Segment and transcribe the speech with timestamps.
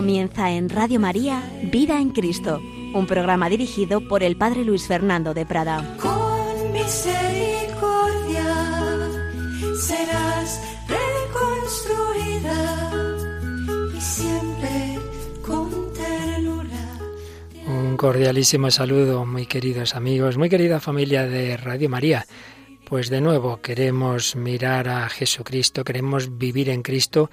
[0.00, 2.58] Comienza en Radio María Vida en Cristo,
[2.94, 5.94] un programa dirigido por el Padre Luis Fernando de Prada.
[6.00, 8.46] Con misericordia
[9.78, 12.56] serás reconstruida
[13.94, 14.98] y siempre
[15.42, 16.98] con ternura.
[17.66, 22.24] Un cordialísimo saludo, muy queridos amigos, muy querida familia de Radio María.
[22.86, 27.30] Pues de nuevo queremos mirar a Jesucristo, queremos vivir en Cristo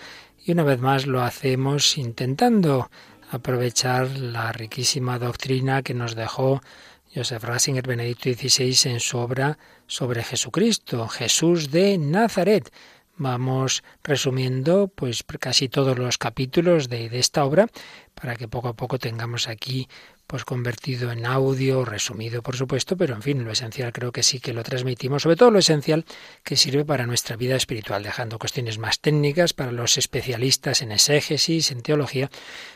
[0.47, 2.89] y una vez más lo hacemos intentando
[3.29, 6.61] aprovechar la riquísima doctrina que nos dejó
[7.13, 9.57] Joseph Ratzinger Benedicto XVI en su obra
[9.88, 12.72] sobre Jesucristo, Jesús de Nazaret.
[13.17, 17.67] Vamos resumiendo pues casi todos los capítulos de, de esta obra
[18.13, 19.89] para que poco a poco tengamos aquí
[20.28, 24.39] pues convertido en audio, resumido por supuesto, pero en fin, lo esencial creo que sí
[24.42, 26.06] que lo transmitimos, sobre todo lo esencial
[26.44, 31.72] que sirve para nuestra vida espiritual, dejando cuestiones más técnicas para los especialistas en exégesis,
[31.72, 32.30] en teología,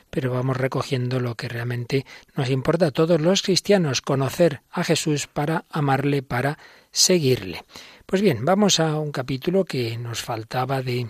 [0.10, 5.28] pero vamos recogiendo lo que realmente nos importa a todos los cristianos, conocer a Jesús
[5.28, 6.58] para amarle, para
[6.92, 7.66] seguirle.
[8.06, 11.10] Pues bien, vamos a un capítulo que nos faltaba de,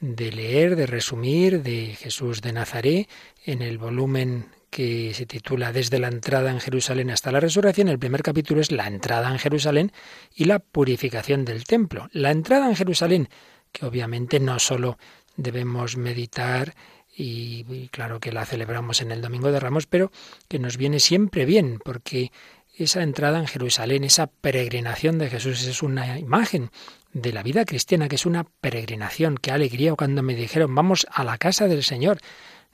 [0.00, 3.08] de leer, de resumir, de Jesús de Nazaret,
[3.44, 7.88] en el volumen que se titula Desde la entrada en Jerusalén hasta la resurrección.
[7.88, 9.92] El primer capítulo es la entrada en Jerusalén
[10.34, 12.08] y la purificación del templo.
[12.12, 13.28] La entrada en Jerusalén,
[13.72, 14.98] que obviamente no solo
[15.36, 16.74] debemos meditar
[17.14, 20.10] y, y, claro que la celebramos en el Domingo de Ramos, pero
[20.48, 22.30] que nos viene siempre bien, porque
[22.76, 26.70] esa entrada en Jerusalén, esa peregrinación de Jesús es una imagen
[27.14, 29.38] de la vida cristiana, que es una peregrinación.
[29.38, 32.18] Qué alegría cuando me dijeron, vamos a la casa del Señor.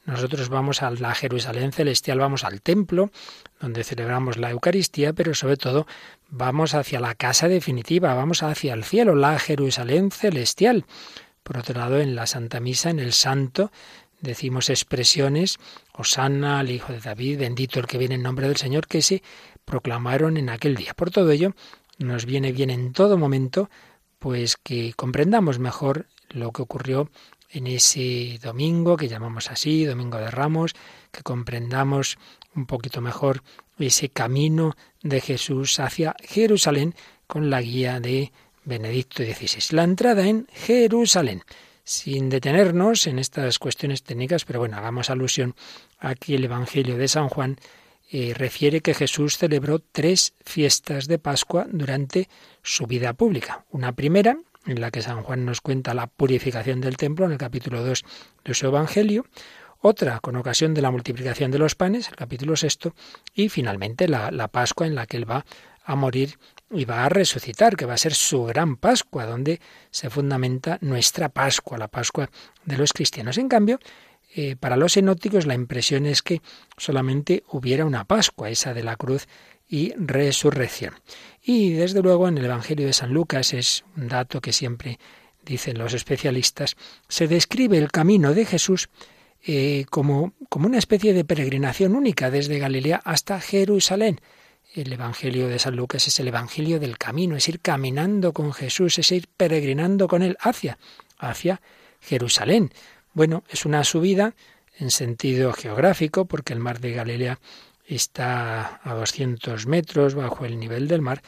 [0.04, 3.10] Nosotros vamos a la Jerusalén celestial, vamos al templo,
[3.60, 5.86] donde celebramos la Eucaristía, pero sobre todo
[6.28, 10.86] vamos hacia la casa definitiva, vamos hacia el cielo, la Jerusalén celestial.
[11.44, 13.70] Por otro lado, en la Santa Misa, en el Santo,
[14.20, 15.58] decimos expresiones,
[15.92, 19.22] Osana al Hijo de David, bendito el que viene en nombre del Señor, que se
[19.64, 20.94] proclamaron en aquel día.
[20.94, 21.54] Por todo ello,
[21.98, 23.70] nos viene bien en todo momento,
[24.18, 27.08] pues que comprendamos mejor lo que ocurrió
[27.52, 30.74] en ese domingo que llamamos así, Domingo de Ramos,
[31.10, 32.18] que comprendamos
[32.54, 33.42] un poquito mejor
[33.78, 36.94] ese camino de Jesús hacia Jerusalén
[37.26, 38.32] con la guía de
[38.64, 39.76] Benedicto XVI.
[39.76, 41.42] La entrada en Jerusalén.
[41.84, 45.56] Sin detenernos en estas cuestiones técnicas, pero bueno, hagamos alusión
[45.98, 47.58] aquí el Evangelio de San Juan
[48.10, 52.28] eh, refiere que Jesús celebró tres fiestas de Pascua durante
[52.62, 53.64] su vida pública.
[53.70, 54.36] Una primera,
[54.66, 58.04] en la que San Juan nos cuenta la purificación del templo en el capítulo 2
[58.44, 59.26] de su Evangelio,
[59.80, 62.94] otra con ocasión de la multiplicación de los panes, el capítulo sexto,
[63.34, 65.44] y finalmente la, la Pascua en la que él va
[65.84, 66.38] a morir
[66.70, 71.28] y va a resucitar, que va a ser su gran Pascua, donde se fundamenta nuestra
[71.28, 72.30] Pascua, la Pascua
[72.64, 73.38] de los cristianos.
[73.38, 73.78] En cambio,
[74.34, 76.40] eh, para los sinópticos la impresión es que
[76.78, 79.28] solamente hubiera una Pascua, esa de la cruz
[79.72, 80.93] y resurrección.
[81.43, 84.99] Y desde luego en el Evangelio de San Lucas es un dato que siempre
[85.47, 86.77] dicen los especialistas,
[87.09, 88.91] se describe el camino de Jesús
[89.44, 94.21] eh, como, como una especie de peregrinación única desde Galilea hasta Jerusalén.
[94.75, 98.99] El Evangelio de San Lucas es el Evangelio del camino, es ir caminando con Jesús,
[98.99, 100.78] es ir peregrinando con él hacia,
[101.19, 101.62] hacia
[101.99, 102.72] Jerusalén.
[103.15, 104.34] Bueno, es una subida
[104.78, 107.39] en sentido geográfico, porque el mar de Galilea
[107.87, 111.22] está a 200 metros bajo el nivel del mar,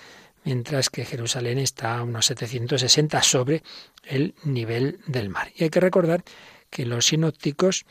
[0.45, 3.63] mientras que Jerusalén está a unos 760 sobre
[4.05, 5.51] el nivel del mar.
[5.57, 6.23] Y hay que recordar
[6.71, 7.87] que los sinópticos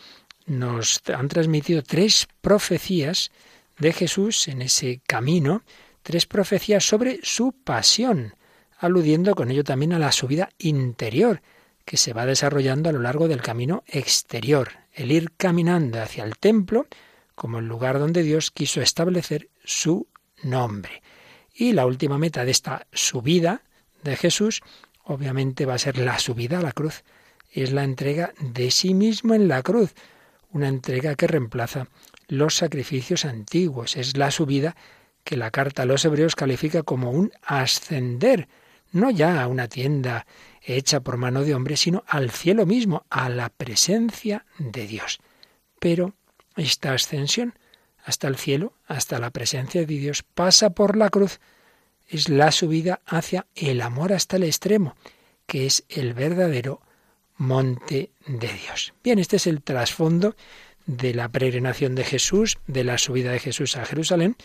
[0.46, 3.32] nos han transmitido tres profecías
[3.80, 5.64] de Jesús en ese camino,
[6.02, 8.36] tres profecías sobre su pasión,
[8.78, 11.42] aludiendo con ello también a la subida interior
[11.86, 16.38] que se va desarrollando a lo largo del camino exterior, el ir caminando hacia el
[16.38, 16.88] templo
[17.36, 20.08] como el lugar donde Dios quiso establecer su
[20.44, 21.02] nombre.
[21.54, 23.62] Y la última meta de esta subida
[24.04, 24.62] de Jesús,
[25.04, 27.04] obviamente va a ser la subida a la cruz,
[27.52, 29.94] es la entrega de sí mismo en la cruz,
[30.52, 31.88] una entrega que reemplaza
[32.28, 34.76] los sacrificios antiguos, es la subida
[35.24, 38.48] que la carta a los hebreos califica como un ascender,
[38.92, 40.26] no ya a una tienda
[40.62, 45.20] hecha por mano de hombre, sino al cielo mismo, a la presencia de Dios.
[45.80, 46.16] Pero
[46.56, 47.54] esta ascensión
[48.04, 51.40] hasta el cielo, hasta la presencia de Dios, pasa por la cruz.
[52.08, 54.96] Es la subida hacia el amor hasta el extremo,
[55.46, 56.82] que es el verdadero
[57.38, 58.94] monte de Dios.
[59.04, 60.36] Bien, este es el trasfondo
[60.86, 64.36] de la peregrinación de Jesús, de la subida de Jesús a Jerusalén,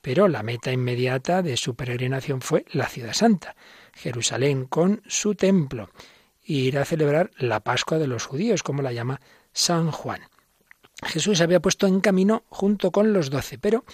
[0.00, 3.56] pero la meta inmediata de su peregrinación fue la ciudad santa.
[3.94, 5.90] Jerusalén con su templo,
[6.44, 9.20] e ir a celebrar la Pascua de los judíos, como la llama
[9.52, 10.22] San Juan.
[11.02, 13.84] Jesús había puesto en camino junto con los doce, pero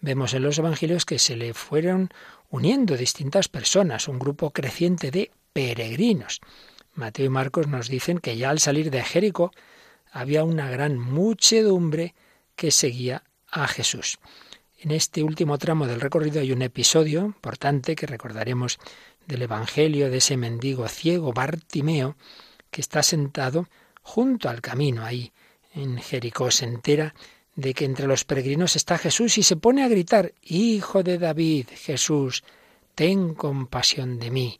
[0.00, 2.10] vemos en los evangelios que se le fueron
[2.50, 6.40] uniendo distintas personas, un grupo creciente de peregrinos.
[6.94, 9.52] Mateo y Marcos nos dicen que ya al salir de Jericó
[10.10, 12.14] había una gran muchedumbre
[12.56, 14.18] que seguía a Jesús.
[14.78, 18.78] En este último tramo del recorrido hay un episodio importante que recordaremos
[19.26, 22.16] del Evangelio de ese mendigo ciego Bartimeo
[22.70, 23.68] que está sentado
[24.02, 25.32] junto al camino ahí
[25.78, 26.50] en Jericó.
[26.50, 27.14] Se entera
[27.54, 31.68] de que entre los peregrinos está Jesús y se pone a gritar, Hijo de David,
[31.74, 32.44] Jesús,
[32.94, 34.58] ten compasión de mí.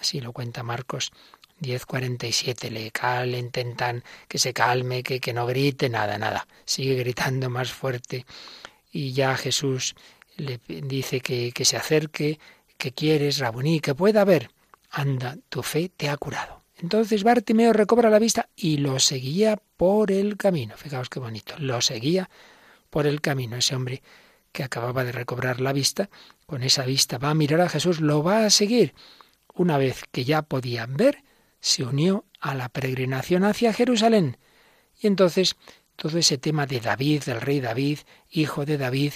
[0.00, 1.12] Así lo cuenta Marcos
[1.60, 6.46] 10.47 le calen, intentan que se calme, que, que no grite, nada, nada.
[6.64, 8.26] Sigue gritando más fuerte
[8.92, 9.94] y ya Jesús
[10.36, 12.38] le dice que, que se acerque,
[12.76, 14.50] que quieres, Rabuní, que pueda ver.
[14.90, 16.57] Anda, tu fe te ha curado.
[16.80, 20.76] Entonces Bartimeo recobra la vista y lo seguía por el camino.
[20.76, 21.54] Fijaos qué bonito.
[21.58, 22.30] Lo seguía
[22.90, 23.56] por el camino.
[23.56, 24.02] Ese hombre
[24.52, 26.08] que acababa de recobrar la vista,
[26.46, 28.94] con esa vista va a mirar a Jesús, lo va a seguir.
[29.54, 31.24] Una vez que ya podían ver,
[31.60, 34.38] se unió a la peregrinación hacia Jerusalén.
[35.00, 35.56] Y entonces
[35.96, 37.98] todo ese tema de David, del rey David,
[38.30, 39.14] hijo de David,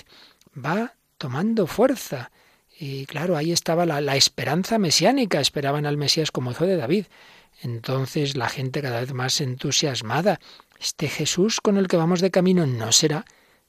[0.55, 2.33] va tomando fuerza.
[2.77, 7.07] Y claro, ahí estaba la, la, esperanza mesiánica, esperaban al Mesías como hijo de David.
[7.63, 10.41] Entonces la gente cada vez más entusiasmada.
[10.81, 13.25] Este Jesús con el que vamos de camino no será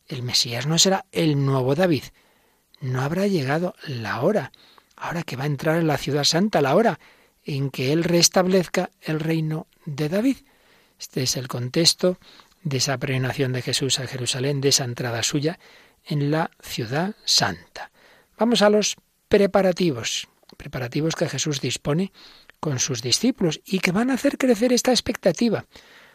[0.08, 2.04] el Mesías, no será el nuevo David.
[2.82, 4.52] No habrá llegado la hora,
[4.96, 7.00] ahora que va a entrar en la ciudad santa, la hora
[7.44, 10.38] en que Él restablezca el reino de David.
[11.00, 12.18] Este es el contexto
[12.64, 15.60] de esa peregrinación de Jesús a Jerusalén, de esa entrada suya
[16.04, 17.92] en la ciudad santa.
[18.40, 18.96] Vamos a los
[19.28, 22.12] preparativos, preparativos que Jesús dispone
[22.64, 25.66] con sus discípulos y que van a hacer crecer esta expectativa.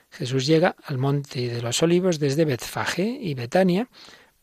[0.09, 3.91] Jesús llega al monte de los olivos desde Betfage y Betania,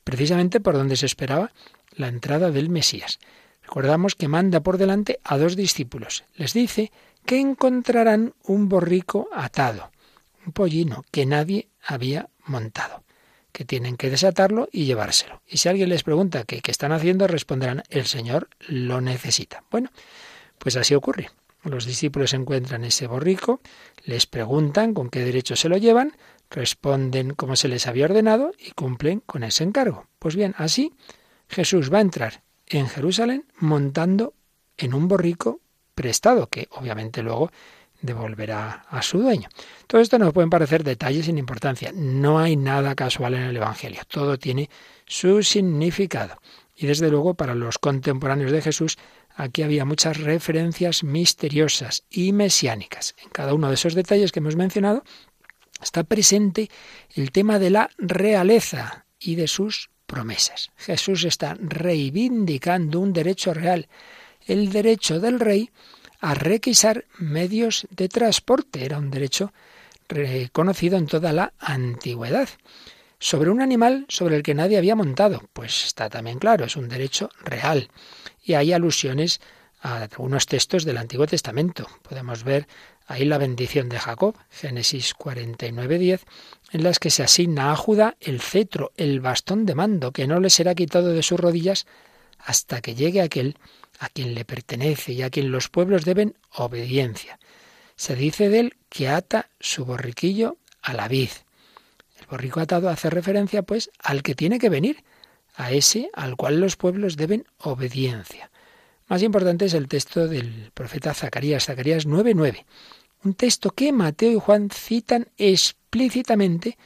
[0.03, 1.51] precisamente por donde se esperaba
[1.95, 3.17] la entrada del Mesías.
[3.63, 6.25] Recordamos que manda por delante a dos discípulos.
[6.35, 6.91] Les dice
[7.25, 9.89] que encontrarán un borrico atado,
[10.45, 13.03] un pollino que nadie había montado,
[13.51, 15.41] que tienen que desatarlo y llevárselo.
[15.47, 19.63] Y si alguien les pregunta qué, qué están haciendo, responderán, el Señor lo necesita.
[19.71, 19.89] Bueno,
[20.59, 21.31] pues así ocurre.
[21.65, 23.59] Los discípulos encuentran ese borrico,
[24.05, 26.15] les preguntan con qué derecho se lo llevan,
[26.49, 30.07] responden como se les había ordenado y cumplen con ese encargo.
[30.19, 30.93] Pues bien, así
[31.49, 34.33] Jesús va a entrar en Jerusalén montando
[34.77, 35.59] en un borrico
[35.95, 37.51] prestado, que obviamente luego
[38.01, 39.49] devolverá a su dueño.
[39.87, 41.91] Todo esto nos pueden parecer detalles sin importancia.
[41.93, 44.01] No hay nada casual en el Evangelio.
[44.07, 44.69] Todo tiene
[45.05, 46.39] su significado.
[46.75, 48.97] Y desde luego para los contemporáneos de Jesús
[49.35, 53.15] aquí había muchas referencias misteriosas y mesiánicas.
[53.23, 55.03] En cada uno de esos detalles que hemos mencionado
[55.81, 56.69] está presente
[57.15, 60.71] el tema de la realeza y de sus promesas.
[60.77, 63.87] Jesús está reivindicando un derecho real,
[64.45, 65.69] el derecho del rey
[66.21, 68.85] a requisar medios de transporte.
[68.85, 69.53] Era un derecho
[70.07, 72.49] reconocido en toda la antigüedad.
[73.19, 76.89] Sobre un animal sobre el que nadie había montado, pues está también claro, es un
[76.89, 77.89] derecho real.
[78.45, 79.41] Y hay alusiones
[79.81, 81.87] a algunos textos del Antiguo Testamento.
[82.07, 82.67] Podemos ver
[83.07, 86.21] ahí la bendición de Jacob, Génesis 49:10,
[86.71, 90.39] en las que se asigna a Judá el cetro, el bastón de mando, que no
[90.39, 91.87] le será quitado de sus rodillas
[92.37, 93.57] hasta que llegue aquel
[93.99, 97.39] a quien le pertenece y a quien los pueblos deben obediencia.
[97.95, 101.29] Se dice de él que ata su borriquillo a la vid.
[102.19, 105.03] El borrico atado hace referencia, pues, al que tiene que venir,
[105.55, 108.51] a ese al cual los pueblos deben obediencia.
[109.07, 112.65] Más importante es el texto del profeta Zacarías, Zacarías 9:9,
[113.23, 116.77] un texto que Mateo y Juan citan explícitamente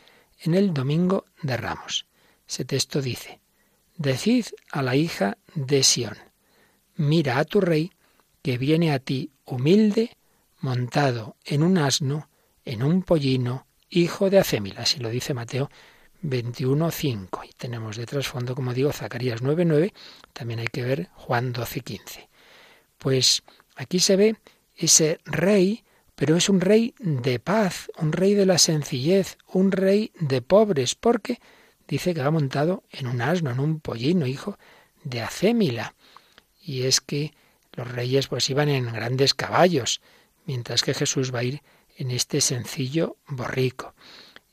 [0.41, 2.05] en el Domingo de Ramos.
[2.47, 3.39] Ese texto dice,
[3.97, 6.17] Decid a la hija de Sión,
[6.95, 7.91] mira a tu rey
[8.41, 10.17] que viene a ti humilde,
[10.59, 12.29] montado en un asno,
[12.65, 14.81] en un pollino, hijo de Acémila.
[14.81, 15.69] Así lo dice Mateo
[16.23, 17.47] 21.5.
[17.47, 19.93] Y tenemos de trasfondo, como digo, Zacarías 9.9.
[20.33, 22.27] También hay que ver Juan 12.15.
[22.97, 23.43] Pues
[23.75, 24.35] aquí se ve
[24.75, 25.83] ese rey,
[26.15, 30.95] pero es un rey de paz, un rey de la sencillez, un rey de pobres,
[30.95, 31.39] porque
[31.87, 34.57] dice que va montado en un asno, en un pollino, hijo
[35.03, 35.95] de Acémila.
[36.61, 37.33] Y es que
[37.73, 40.01] los reyes pues iban en grandes caballos,
[40.45, 41.61] mientras que Jesús va a ir
[41.95, 43.93] en este sencillo borrico.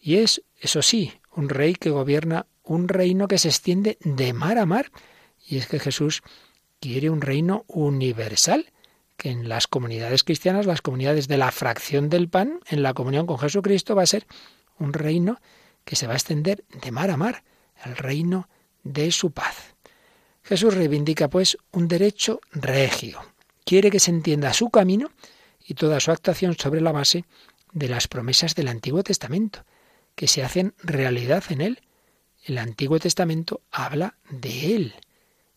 [0.01, 4.59] Y es, eso sí, un rey que gobierna un reino que se extiende de mar
[4.59, 4.91] a mar.
[5.47, 6.23] Y es que Jesús
[6.81, 8.73] quiere un reino universal,
[9.17, 13.27] que en las comunidades cristianas, las comunidades de la fracción del pan, en la comunión
[13.27, 14.27] con Jesucristo, va a ser
[14.79, 15.41] un reino
[15.85, 17.45] que se va a extender de mar a mar,
[17.85, 18.49] el reino
[18.83, 19.75] de su paz.
[20.43, 23.21] Jesús reivindica, pues, un derecho regio.
[23.65, 25.11] Quiere que se entienda su camino
[25.65, 27.25] y toda su actuación sobre la base
[27.73, 29.65] de las promesas del Antiguo Testamento,
[30.17, 31.83] que se hacen realidad en él.
[32.43, 34.95] El Antiguo Testamento habla de él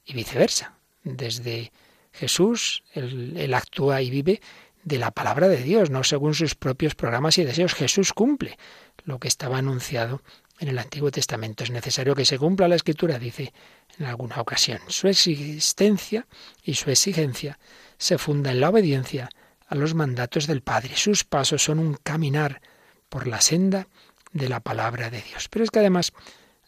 [0.06, 0.75] y viceversa.
[1.04, 1.72] Desde
[2.12, 4.42] Jesús, él, actúa y vive
[4.84, 7.74] de la palabra de Dios, no según sus propios programas y deseos.
[7.74, 8.58] Jesús cumple
[9.04, 10.22] lo que estaba anunciado
[10.60, 11.63] en el Antiguo Testamento.
[11.63, 13.54] Es necesario que se cumpla la Escritura, dice
[13.98, 14.80] en alguna ocasión.
[14.88, 16.28] Su existencia
[16.63, 17.60] y su exigencia
[17.98, 19.30] se funda en la obediencia
[19.68, 20.96] a los mandatos del Padre.
[20.98, 22.62] Sus pasos son un caminar
[23.10, 23.88] por la senda
[24.31, 25.48] de la palabra de Dios.
[25.50, 26.13] Pero es que además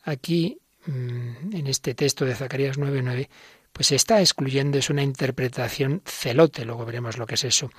[0.03, 3.29] aquí, mm, en este texto de Zacarías 9:9,
[3.71, 7.71] pues se está excluyendo, es una interpretación celote, luego veremos lo que es eso,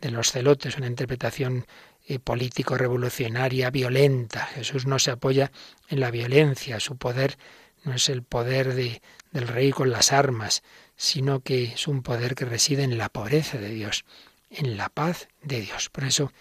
[0.00, 1.66] de los celotes, una interpretación
[2.06, 4.46] eh, político-revolucionaria violenta.
[4.46, 5.50] Jesús no se apoya
[5.88, 7.36] en la violencia, su poder
[7.84, 10.62] no es el poder de, del rey con las armas,
[10.96, 14.04] sino que es un poder que reside en la pobreza de Dios,
[14.50, 15.88] en la paz de Dios.
[15.88, 16.32] Por eso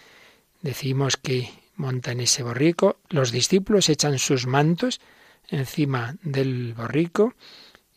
[0.61, 1.49] decimos que
[1.79, 4.99] montan ese borrico, los discípulos echan sus mantos
[5.47, 7.33] encima del borrico,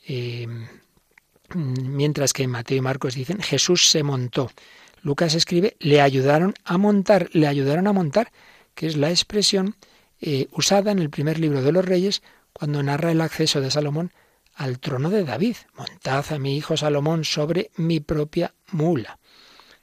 [0.07, 0.47] eh,
[1.55, 4.51] mientras que Mateo y Marcos dicen Jesús se montó.
[5.03, 8.33] Lucas escribe le ayudaron a montar, le ayudaron a montar,
[8.75, 9.77] que es la expresión
[10.21, 12.23] eh, usada en el primer libro de los Reyes
[12.53, 14.12] cuando narra el acceso de Salomón
[14.55, 15.57] al trono de David.
[15.77, 19.19] Montad a mi hijo Salomón sobre mi propia mula.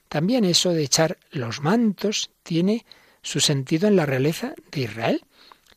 [0.07, 2.85] También eso de echar los mantos tiene
[3.21, 5.21] su sentido en la realeza de Israel.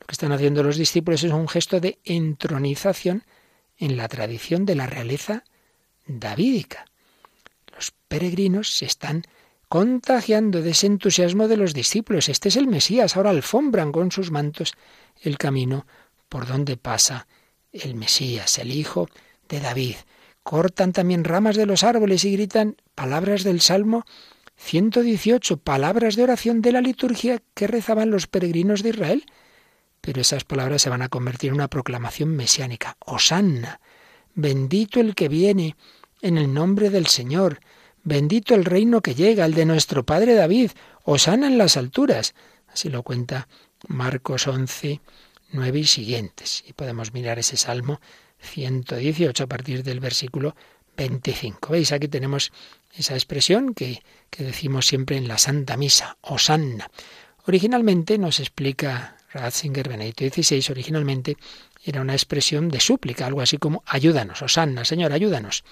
[0.00, 3.25] Lo que están haciendo los discípulos es un gesto de entronización
[3.76, 5.44] en la tradición de la realeza
[6.06, 6.87] davídica.
[7.75, 9.25] Los peregrinos se están
[9.68, 12.28] contagiando de ese entusiasmo de los discípulos.
[12.28, 13.16] Este es el Mesías.
[13.16, 14.75] Ahora alfombran con sus mantos
[15.22, 15.87] el camino
[16.28, 17.26] por donde pasa
[17.72, 19.08] el Mesías, el Hijo
[19.49, 19.96] de David.
[20.42, 24.04] Cortan también ramas de los árboles y gritan palabras del Salmo
[24.62, 29.26] 118, palabras de oración de la liturgia que rezaban los peregrinos de Israel.
[30.00, 32.97] Pero esas palabras se van a convertir en una proclamación mesiánica.
[33.00, 33.81] Osanna,
[34.35, 35.76] bendito el que viene
[36.23, 37.59] en el nombre del Señor,
[38.04, 40.71] bendito el reino que llega, el de nuestro Padre David,
[41.02, 42.35] Osanna en las alturas.
[42.69, 43.49] Así lo cuenta
[43.88, 45.00] Marcos 11,
[45.50, 46.64] 9 y siguientes.
[46.69, 48.00] Y podemos mirar ese Salmo
[48.38, 50.54] 118 a partir del versículo
[50.96, 51.72] 25.
[51.72, 51.92] ¿Veis?
[51.92, 52.52] Aquí tenemos
[52.94, 54.02] esa expresión que,
[54.37, 56.90] decimos siempre en la Santa Misa, Osanna.
[57.46, 61.37] Originalmente, nos explica Ratzinger Benedicto XVI, originalmente
[61.84, 65.64] era una expresión de súplica, algo así como ayúdanos, Osanna, Señor, ayúdanos.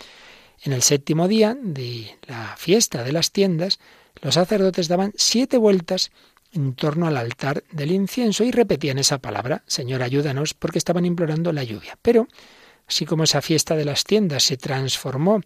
[0.63, 3.79] En el séptimo día de la fiesta de las tiendas,
[4.21, 6.11] los sacerdotes daban siete vueltas
[6.53, 11.53] en torno al altar del incienso y repetían esa palabra, Señor, ayúdanos, porque estaban implorando
[11.53, 11.97] la lluvia.
[12.03, 12.27] Pero,
[12.91, 15.41] así como esa fiesta de las tiendas se transformó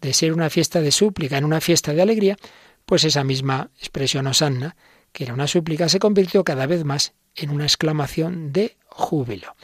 [0.00, 2.36] de ser una fiesta de súplica en una fiesta de alegría,
[2.84, 4.74] pues esa misma expresión osanna,
[5.12, 9.54] que era una súplica, se convirtió cada vez más en una exclamación de júbilo.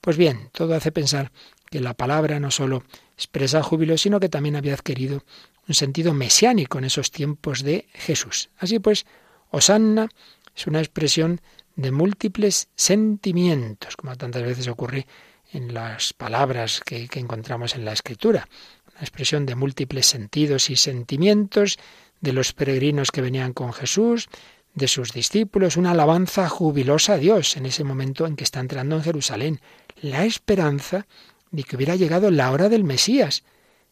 [0.00, 1.32] Pues bien, todo hace pensar
[1.68, 5.24] que la palabra no sólo expresa júbilo, sino que también había adquirido
[5.66, 8.50] un sentido mesiánico en esos tiempos de Jesús.
[8.56, 9.04] Así pues,
[9.50, 10.08] Osanna
[10.54, 11.40] es una expresión
[11.74, 15.08] de múltiples sentimientos, como tantas veces ocurre
[15.52, 18.48] en las palabras que, encontramos en la Escritura.
[18.92, 21.78] Una expresión de múltiples sentidos y sentimientos
[22.20, 24.28] de los peregrinos que venían con Jesús,
[24.74, 28.96] de sus discípulos, una alabanza jubilosa a Dios en ese momento en que está entrando
[28.96, 29.60] en Jerusalén,
[30.00, 31.06] la esperanza
[31.50, 33.42] de que hubiera llegado la hora del Mesías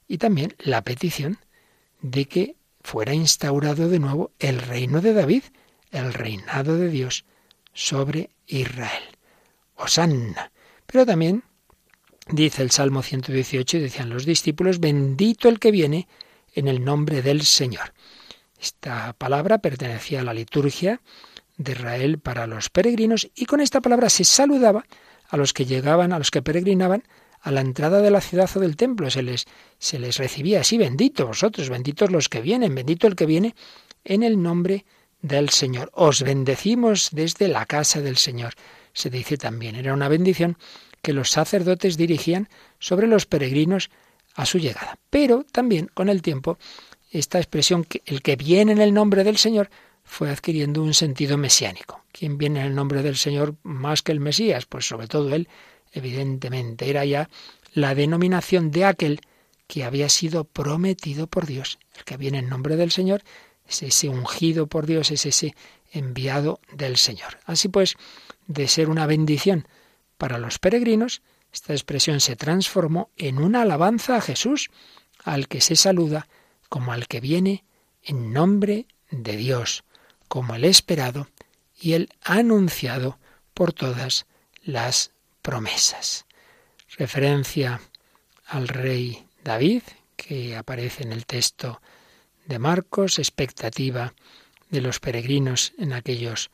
[0.06, 1.38] y también la petición
[2.02, 5.42] de que fuera instaurado de nuevo el reino de David,
[5.90, 7.24] el reinado de Dios
[7.72, 9.02] sobre Israel.
[9.74, 10.52] Osanna.
[10.86, 11.42] Pero también
[12.28, 16.08] dice el Salmo 118, decían los discípulos, bendito el que viene
[16.54, 17.92] en el nombre del Señor.
[18.60, 21.00] Esta palabra pertenecía a la liturgia
[21.56, 24.84] de Israel para los peregrinos y con esta palabra se saludaba
[25.28, 27.04] a los que llegaban, a los que peregrinaban
[27.40, 29.10] a la entrada de la ciudad o del templo.
[29.10, 29.46] Se les,
[29.78, 33.54] se les recibía así, bendito vosotros, benditos los que vienen, bendito el que viene
[34.04, 34.84] en el nombre
[35.20, 35.90] del Señor.
[35.94, 38.54] Os bendecimos desde la casa del Señor.
[38.96, 40.56] Se dice también, era una bendición
[41.02, 42.48] que los sacerdotes dirigían
[42.78, 43.90] sobre los peregrinos
[44.34, 44.98] a su llegada.
[45.10, 46.56] Pero también con el tiempo
[47.10, 49.68] esta expresión, el que viene en el nombre del Señor,
[50.02, 52.06] fue adquiriendo un sentido mesiánico.
[52.10, 54.64] ¿Quién viene en el nombre del Señor más que el Mesías?
[54.64, 55.46] Pues sobre todo él,
[55.92, 57.28] evidentemente, era ya
[57.74, 59.20] la denominación de aquel
[59.66, 61.78] que había sido prometido por Dios.
[61.98, 63.22] El que viene en nombre del Señor
[63.68, 65.54] es ese ungido por Dios, es ese
[65.92, 67.38] enviado del Señor.
[67.44, 67.96] Así pues,
[68.46, 69.66] de ser una bendición
[70.18, 71.22] para los peregrinos,
[71.52, 74.70] esta expresión se transformó en una alabanza a Jesús,
[75.24, 76.28] al que se saluda
[76.68, 77.64] como al que viene
[78.02, 79.84] en nombre de Dios,
[80.28, 81.28] como el esperado
[81.80, 83.18] y el anunciado
[83.54, 84.26] por todas
[84.62, 85.12] las
[85.42, 86.26] promesas.
[86.98, 87.80] Referencia
[88.46, 89.82] al rey David,
[90.16, 91.80] que aparece en el texto
[92.46, 94.14] de Marcos, expectativa
[94.70, 96.50] de los peregrinos en aquellos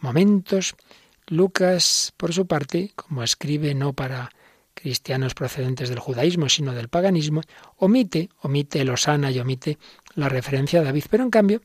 [0.00, 0.74] momentos.
[1.28, 4.30] Lucas, por su parte, como escribe no para
[4.74, 7.40] cristianos procedentes del judaísmo, sino del paganismo,
[7.76, 9.78] omite, omite el Osana y omite
[10.14, 11.62] la referencia a David, pero en cambio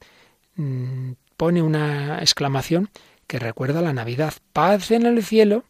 [0.55, 2.89] mm, pone una exclamación
[3.27, 4.33] que recuerda la Navidad.
[4.53, 5.65] Paz en el cielo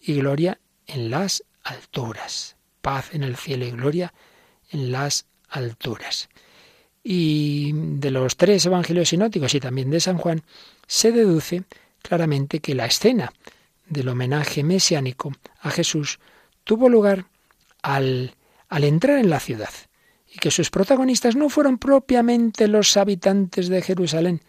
[0.00, 2.56] y gloria en las alturas.
[2.80, 4.12] Paz en el cielo y gloria
[4.70, 6.28] en las alturas.
[7.02, 10.42] Y de los tres evangelios sinóticos y también de San Juan,
[10.86, 11.64] se deduce
[12.02, 13.32] claramente que la escena
[13.86, 16.18] del homenaje mesiánico a Jesús
[16.64, 17.26] tuvo lugar
[17.82, 18.34] al,
[18.68, 19.70] al entrar en la ciudad
[20.32, 24.40] y que sus protagonistas no fueron propiamente los habitantes de Jerusalén,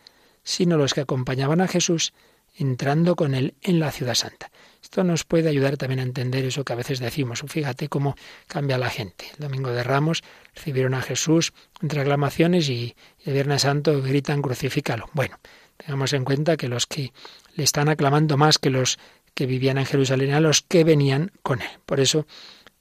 [0.43, 2.13] sino los que acompañaban a Jesús
[2.55, 4.51] entrando con él en la ciudad santa.
[4.81, 7.43] Esto nos puede ayudar también a entender eso que a veces decimos.
[7.47, 8.15] Fíjate cómo
[8.47, 9.25] cambia la gente.
[9.33, 12.95] El domingo de Ramos recibieron a Jesús entre aclamaciones y
[13.25, 15.09] el Viernes Santo gritan crucifícalo.
[15.13, 15.39] Bueno,
[15.85, 17.13] tengamos en cuenta que los que
[17.55, 18.99] le están aclamando más que los
[19.33, 21.69] que vivían en Jerusalén a los que venían con él.
[21.85, 22.25] Por eso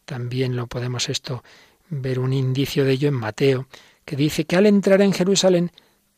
[0.04, 1.42] también lo podemos esto
[1.88, 3.68] ver un indicio de ello en Mateo,
[4.04, 5.70] que dice que al entrar en Jerusalén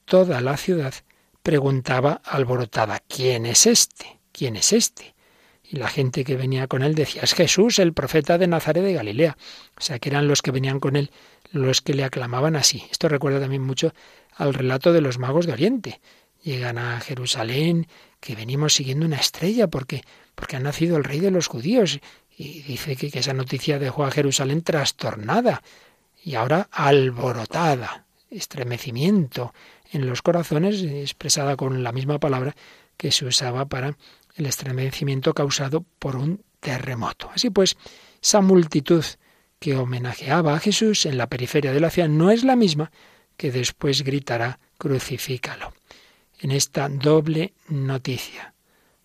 [0.05, 0.95] toda la ciudad
[1.43, 4.21] preguntaba alborotada, ¿quién es este?
[4.35, 5.15] ¿quién es este?
[5.63, 8.93] Y la gente que venía con él decía, es Jesús, el profeta de Nazaret de
[8.93, 9.39] Galilea.
[9.79, 11.11] O sea, que eran los que venían con él
[11.53, 12.85] los que le aclamaban así.
[12.91, 13.95] Esto recuerda también mucho
[14.35, 16.01] al relato de los magos de Oriente.
[16.45, 17.89] Llegan a Jerusalén,
[18.21, 20.05] que venimos siguiendo una estrella porque
[20.35, 22.01] porque ha nacido el rey de los judíos.
[22.37, 25.63] Y dice que, esa noticia dejó a Jerusalén trastornada
[26.23, 29.55] y ahora alborotada, estremecimiento
[29.93, 32.57] en los corazones, expresada con la misma palabra
[32.97, 33.97] que se usaba para
[34.37, 37.31] el estremecimiento causado por un terremoto.
[37.33, 37.77] Así pues,
[38.21, 39.05] esa multitud
[39.61, 42.91] que homenajeaba a Jesús en la periferia de la ciudad no es la misma
[43.37, 45.73] que después gritará crucifícalo.
[46.45, 48.53] En esta doble noticia,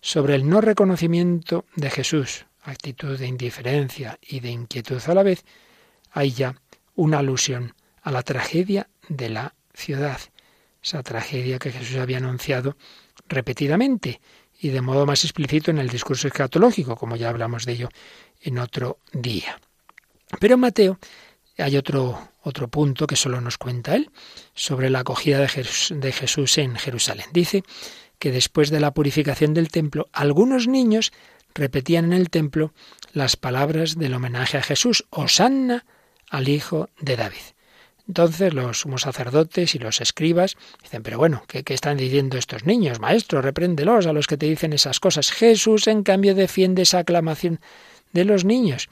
[0.02, 5.46] sobre el no reconocimiento de Jesús, actitud de indiferencia y de inquietud a la vez,
[6.10, 6.60] hay ya
[6.96, 10.20] una alusión a la tragedia de la ciudad,
[10.82, 12.76] esa tragedia que Jesús había anunciado
[13.26, 14.20] repetidamente
[14.60, 17.88] y de modo más explícito en el discurso escatológico, como ya hablamos de ello
[18.42, 19.58] en otro día.
[20.40, 20.98] Pero Mateo
[21.62, 24.10] hay otro, otro punto que solo nos cuenta él
[24.54, 27.26] sobre la acogida de Jesús, en Jerusalén.
[27.32, 27.62] Dice
[28.18, 31.12] que después de la purificación del templo, algunos niños
[31.54, 32.72] repetían en el templo
[33.12, 35.84] las palabras del homenaje a Jesús, Osanna
[36.28, 37.40] al Hijo de David.
[38.06, 42.64] Entonces los sumos sacerdotes y los escribas dicen, pero bueno, ¿qué, ¿qué, están diciendo estos
[42.64, 42.98] niños?
[42.98, 45.30] Maestro, repréndelos a los que te dicen esas cosas.
[45.30, 47.60] Jesús, en cambio, defiende esa aclamación
[48.12, 48.88] de los niños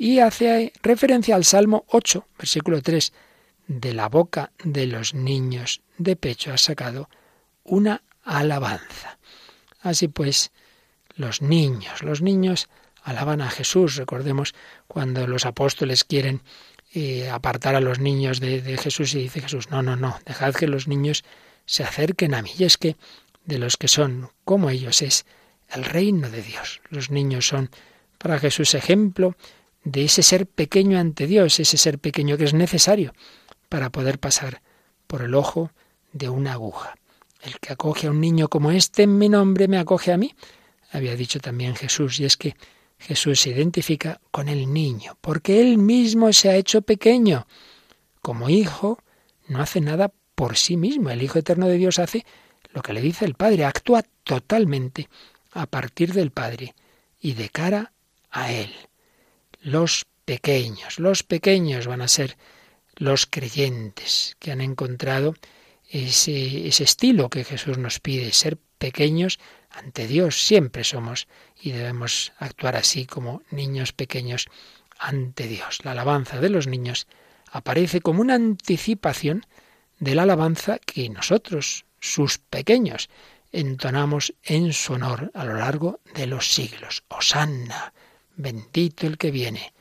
[0.00, 3.12] y hace referencia al Salmo 8, versículo 3.
[3.66, 7.10] De la boca de los niños de pecho ha sacado
[7.64, 9.18] una alabanza.
[9.82, 10.52] Así pues,
[11.16, 12.70] los niños, los niños
[13.02, 13.96] alaban a Jesús.
[13.96, 14.54] Recordemos
[14.88, 16.40] cuando los apóstoles quieren
[16.94, 20.54] eh, apartar a los niños de, de Jesús y dice Jesús, no, no, no, dejad
[20.54, 21.24] que los niños
[21.66, 22.52] se acerquen a mí.
[22.56, 22.96] Y es que
[23.44, 25.26] de los que son como ellos es
[25.68, 26.80] el reino de Dios.
[26.88, 27.68] Los niños son
[28.16, 29.36] para Jesús ejemplo
[29.84, 33.14] de ese ser pequeño ante Dios, ese ser pequeño que es necesario
[33.68, 34.62] para poder pasar
[35.06, 35.70] por el ojo
[36.12, 36.96] de una aguja.
[37.42, 40.34] El que acoge a un niño como este en mi nombre me acoge a mí,
[40.92, 42.56] había dicho también Jesús, y es que
[42.98, 47.46] Jesús se identifica con el niño, porque él mismo se ha hecho pequeño.
[48.20, 48.98] Como hijo,
[49.48, 51.10] no hace nada por sí mismo.
[51.10, 52.26] El Hijo Eterno de Dios hace
[52.72, 55.08] lo que le dice el Padre, actúa totalmente
[55.52, 56.74] a partir del Padre
[57.20, 57.92] y de cara
[58.30, 58.72] a Él.
[59.60, 62.36] Los pequeños, los pequeños van a ser
[62.96, 65.34] los creyentes que han encontrado
[65.88, 69.38] ese, ese estilo que Jesús nos pide, ser pequeños
[69.70, 70.46] ante Dios.
[70.46, 71.28] Siempre somos
[71.60, 74.46] y debemos actuar así como niños pequeños
[74.98, 75.84] ante Dios.
[75.84, 77.06] La alabanza de los niños
[77.50, 79.46] aparece como una anticipación
[79.98, 83.10] de la alabanza que nosotros, sus pequeños,
[83.52, 87.04] entonamos en su honor a lo largo de los siglos.
[87.08, 87.92] Osanna,
[88.36, 89.72] bendito el que viene,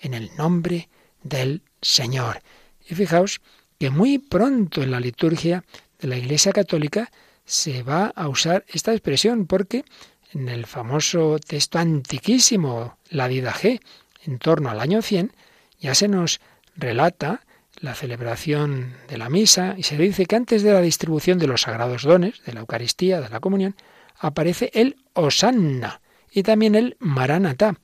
[0.00, 0.88] en el nombre
[1.22, 2.42] del Señor.
[2.88, 3.40] Y fijaos
[3.78, 5.64] que muy pronto en la liturgia
[5.98, 7.10] de la Iglesia Católica
[7.44, 9.84] se va a usar esta expresión porque
[10.32, 13.80] en el famoso texto antiquísimo, la G,
[14.24, 15.32] en torno al año 100,
[15.78, 16.40] ya se nos
[16.76, 17.44] relata
[17.80, 21.62] la celebración de la misa y se dice que antes de la distribución de los
[21.62, 23.76] sagrados dones, de la Eucaristía, de la comunión,
[24.18, 26.00] aparece el Osanna
[26.32, 27.76] y también el Maranatá.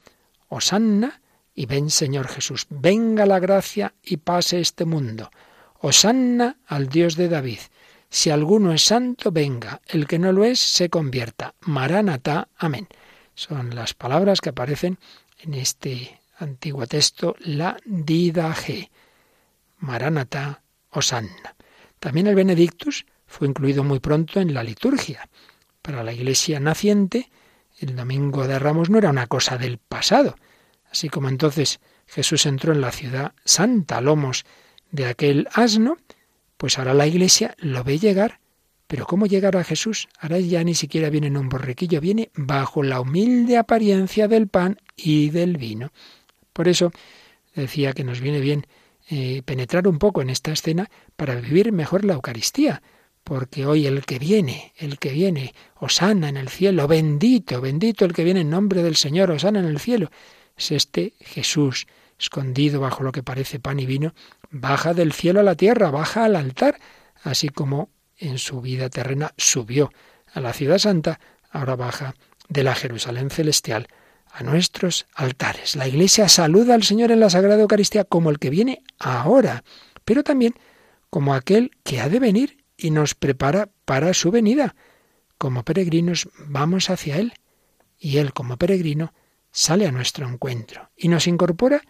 [0.50, 1.22] Osanna
[1.54, 5.30] y ven Señor Jesús, venga la gracia y pase este mundo.
[5.78, 7.60] Osanna al Dios de David.
[8.10, 9.80] Si alguno es santo, venga.
[9.86, 11.54] El que no lo es, se convierta.
[11.60, 12.48] Maranatá.
[12.56, 12.88] Amén.
[13.34, 14.98] Son las palabras que aparecen
[15.38, 18.90] en este antiguo texto, la Didaje.
[19.78, 21.54] Maranatá, Osanna.
[22.00, 25.28] También el Benedictus fue incluido muy pronto en la liturgia.
[25.80, 27.30] Para la iglesia naciente,
[27.80, 30.36] el domingo de Ramos no era una cosa del pasado,
[30.90, 34.44] Así como entonces Jesús entró en la ciudad santa, lomos
[34.90, 35.98] de aquel asno,
[36.56, 38.40] pues ahora la iglesia lo ve llegar.
[38.88, 40.08] Pero ¿cómo llegar a Jesús?
[40.18, 44.78] Ahora ya ni siquiera viene en un borriquillo, viene bajo la humilde apariencia del pan
[44.96, 45.92] y del vino.
[46.52, 46.90] Por eso
[47.54, 48.66] decía que nos viene bien
[49.08, 52.82] eh, penetrar un poco en esta escena para vivir mejor la Eucaristía,
[53.24, 58.12] porque hoy el que viene, el que viene, osana en el cielo, bendito, bendito el
[58.12, 60.10] que viene en nombre del Señor, osana en el cielo,
[60.56, 61.86] es este Jesús,
[62.18, 64.14] escondido bajo lo que parece pan y vino,
[64.50, 66.78] baja del cielo a la tierra, baja al altar,
[67.22, 69.92] así como en su vida terrena subió
[70.32, 72.14] a la ciudad santa, ahora baja
[72.48, 73.88] de la Jerusalén celestial
[74.32, 75.76] a nuestros altares.
[75.76, 79.64] La Iglesia saluda al Señor en la Sagrada Eucaristía como el que viene ahora,
[80.04, 80.54] pero también
[81.08, 84.74] como aquel que ha de venir y nos prepara para su venida.
[85.38, 87.34] Como peregrinos vamos hacia Él
[87.98, 89.12] y Él como peregrino
[89.52, 91.82] sale a nuestro encuentro y nos incorpora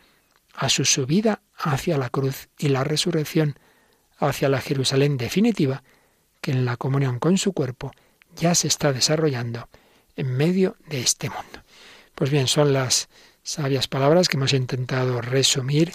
[0.55, 3.59] a su subida hacia la cruz y la resurrección,
[4.19, 5.83] hacia la Jerusalén definitiva,
[6.41, 7.93] que en la comunión con su cuerpo
[8.37, 9.69] ya se está desarrollando
[10.17, 11.63] en medio de este mundo.
[12.15, 13.09] Pues bien, son las
[13.43, 15.93] sabias palabras que hemos intentado resumir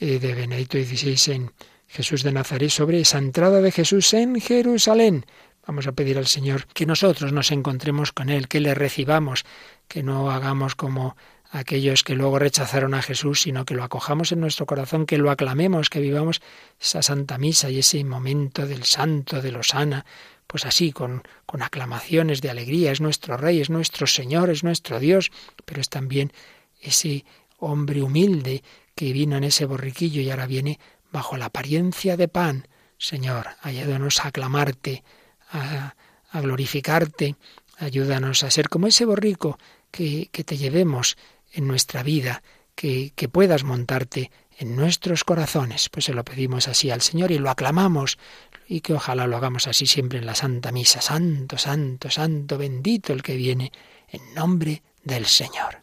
[0.00, 1.52] eh, de Benedicto XVI en
[1.92, 5.26] Jesús de Nazaret sobre esa entrada de Jesús en Jerusalén.
[5.66, 9.44] Vamos a pedir al Señor que nosotros nos encontremos con Él, que le recibamos,
[9.88, 11.16] que no hagamos como
[11.50, 15.30] aquellos que luego rechazaron a Jesús, sino que lo acojamos en nuestro corazón, que lo
[15.30, 16.40] aclamemos, que vivamos
[16.80, 20.06] esa Santa Misa y ese momento del Santo, de Losana,
[20.46, 22.90] pues así, con, con aclamaciones de alegría.
[22.90, 25.30] Es nuestro Rey, es nuestro Señor, es nuestro Dios,
[25.66, 26.32] pero es también
[26.80, 27.26] ese
[27.58, 28.62] hombre humilde
[28.94, 30.78] que vino en ese borriquillo y ahora viene
[31.12, 32.68] bajo la apariencia de pan.
[32.98, 35.04] Señor, ayúdanos a aclamarte,
[35.50, 35.94] a,
[36.32, 37.36] glorificarte,
[37.78, 39.58] ayúdanos a ser como ese borrico
[39.90, 41.16] que, te llevemos
[41.52, 42.42] en nuestra vida,
[42.74, 45.88] que, que puedas montarte en nuestros corazones.
[45.90, 48.18] Pues se lo pedimos así al Señor y lo aclamamos
[48.66, 51.00] y que ojalá lo hagamos así siempre en la Santa Misa.
[51.00, 53.72] Santo, santo, santo, bendito el que viene
[54.08, 55.78] en nombre del Señor.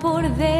[0.00, 0.59] por dentro.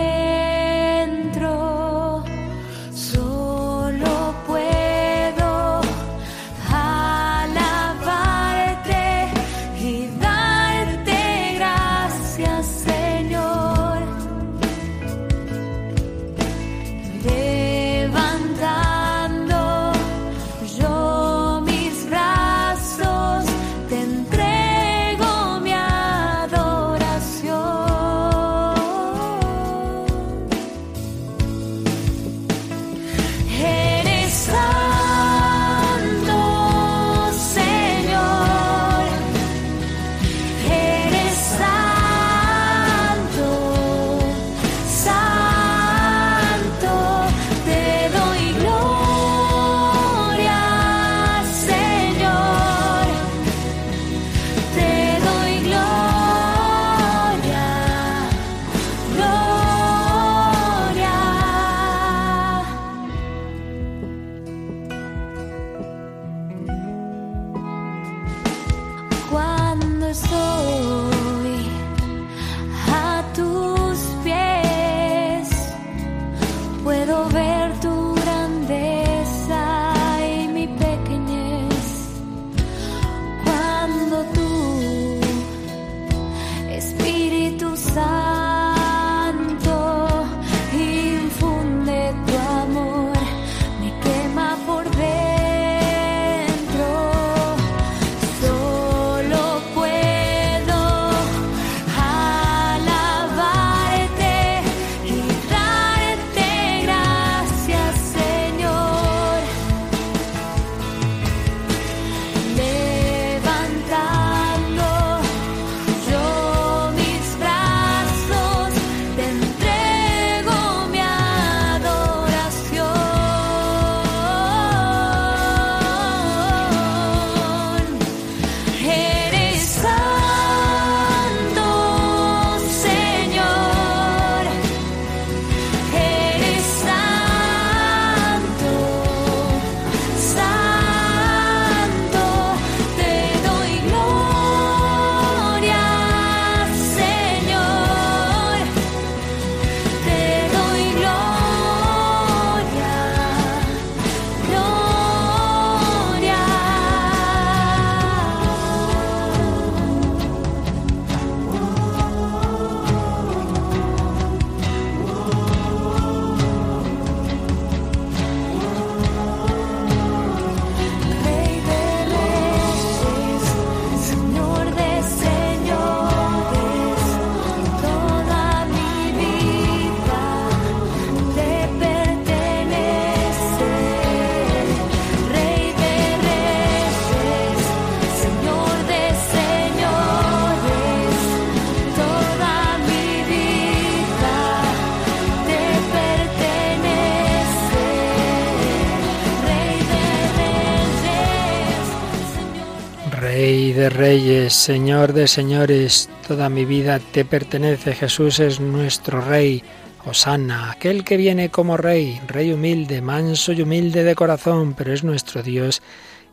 [204.01, 209.63] Reyes, Señor de señores, toda mi vida te pertenece, Jesús es nuestro Rey.
[210.07, 215.05] Osana, aquel que viene como Rey, Rey humilde, manso y humilde de corazón, pero es
[215.05, 215.83] nuestro Dios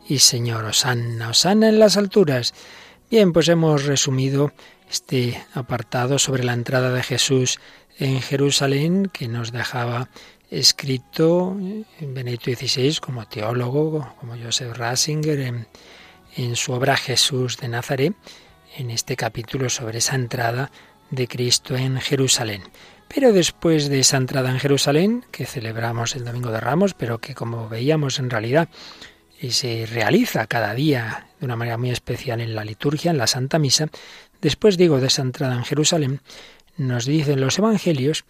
[0.08, 0.64] y Señor.
[0.64, 2.54] Osana, Osana en las alturas.
[3.10, 4.50] Bien, pues hemos resumido
[4.90, 7.60] este apartado sobre la entrada de Jesús
[7.98, 10.08] en Jerusalén que nos dejaba
[10.50, 11.54] escrito
[12.00, 15.66] en Benedicto XVI como teólogo, como Joseph Ratzinger, en,
[16.38, 18.14] en su obra Jesús de Nazaret,
[18.76, 20.70] en este capítulo sobre esa entrada
[21.10, 22.62] de Cristo en Jerusalén.
[23.08, 27.34] Pero después de esa entrada en Jerusalén, que celebramos el Domingo de Ramos, pero que
[27.34, 28.68] como veíamos en realidad
[29.40, 33.26] y se realiza cada día de una manera muy especial en la liturgia, en la
[33.26, 33.88] Santa Misa,
[34.40, 36.20] después digo de esa entrada en Jerusalén,
[36.76, 38.24] nos dicen los Evangelios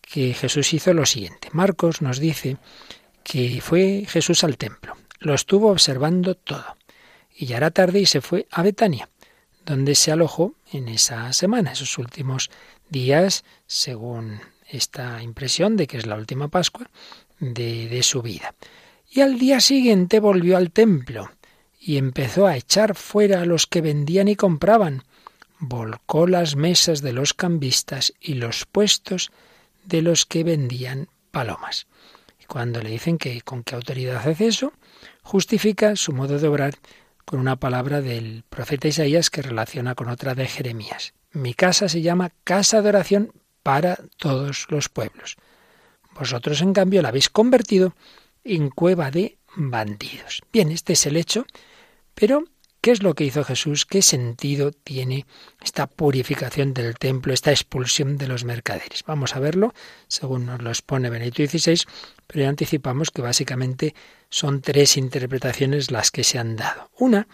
[0.00, 1.48] que Jesús hizo lo siguiente.
[1.52, 2.56] Marcos nos dice
[3.24, 6.77] que fue Jesús al templo, lo estuvo observando todo,
[7.38, 9.08] y ya era tarde y se fue a Betania,
[9.64, 12.50] donde se alojó en esa semana, esos últimos
[12.90, 16.90] días, según esta impresión de que es la última Pascua
[17.38, 18.56] de, de su vida.
[19.08, 21.30] Y al día siguiente volvió al templo
[21.80, 25.04] y empezó a echar fuera a los que vendían y compraban.
[25.60, 29.30] Volcó las mesas de los cambistas y los puestos
[29.84, 31.86] de los que vendían palomas.
[32.42, 34.72] Y cuando le dicen que con qué autoridad hace eso,
[35.22, 36.74] justifica su modo de obrar
[37.28, 41.12] con una palabra del profeta Isaías que relaciona con otra de Jeremías.
[41.30, 45.36] Mi casa se llama casa de oración para todos los pueblos.
[46.18, 47.94] Vosotros, en cambio, la habéis convertido
[48.44, 50.40] en cueva de bandidos.
[50.50, 51.44] Bien, este es el hecho,
[52.14, 52.44] pero
[52.80, 53.86] ¿qué es lo que hizo Jesús?
[53.86, 55.26] ¿Qué sentido tiene
[55.62, 59.04] esta purificación del templo, esta expulsión de los mercaderes?
[59.06, 59.74] Vamos a verlo,
[60.06, 61.82] según nos lo expone Benedicto XVI,
[62.26, 63.94] pero ya anticipamos que básicamente
[64.30, 66.90] son tres interpretaciones las que se han dado.
[66.98, 67.28] Una,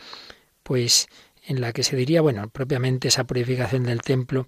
[0.62, 1.08] pues
[1.46, 4.46] en la que se diría, bueno, propiamente esa purificación del templo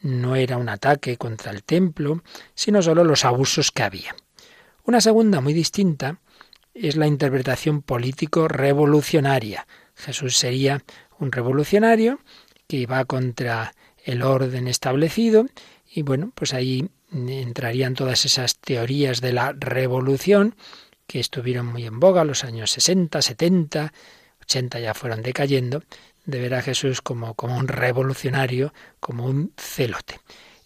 [0.00, 2.22] no era un ataque contra el templo,
[2.54, 4.14] sino solo los abusos que había.
[4.84, 6.20] Una segunda muy distinta
[6.74, 9.66] es la interpretación político-revolucionaria.
[9.98, 10.82] Jesús sería
[11.18, 12.20] un revolucionario
[12.66, 15.46] que iba contra el orden establecido
[15.90, 20.54] y bueno, pues ahí entrarían todas esas teorías de la revolución
[21.06, 23.92] que estuvieron muy en boga los años 60, 70,
[24.42, 25.82] 80 ya fueron decayendo,
[26.26, 30.20] de ver a Jesús como, como un revolucionario, como un celote.